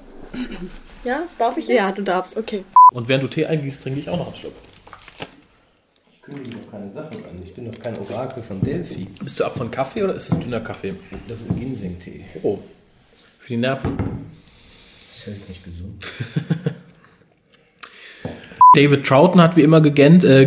[1.04, 1.76] Ja, darf ich jetzt?
[1.76, 2.36] Ja, du darfst.
[2.36, 2.64] Okay.
[2.92, 4.52] Und während du Tee eingießt, trinke ich auch noch einen Schluck.
[6.12, 7.42] Ich kündige doch keine Sachen an.
[7.44, 9.06] Ich bin doch kein Orakel von Delphi.
[9.22, 10.94] Bist du ab von Kaffee oder ist es dünner Kaffee?
[11.28, 12.24] Das ist Ginseng-Tee.
[12.42, 12.58] Oh.
[13.38, 13.96] Für die Nerven.
[15.08, 16.06] Das ist halt nicht gesund.
[18.74, 20.46] David Troughton hat wie immer gegähnt, äh,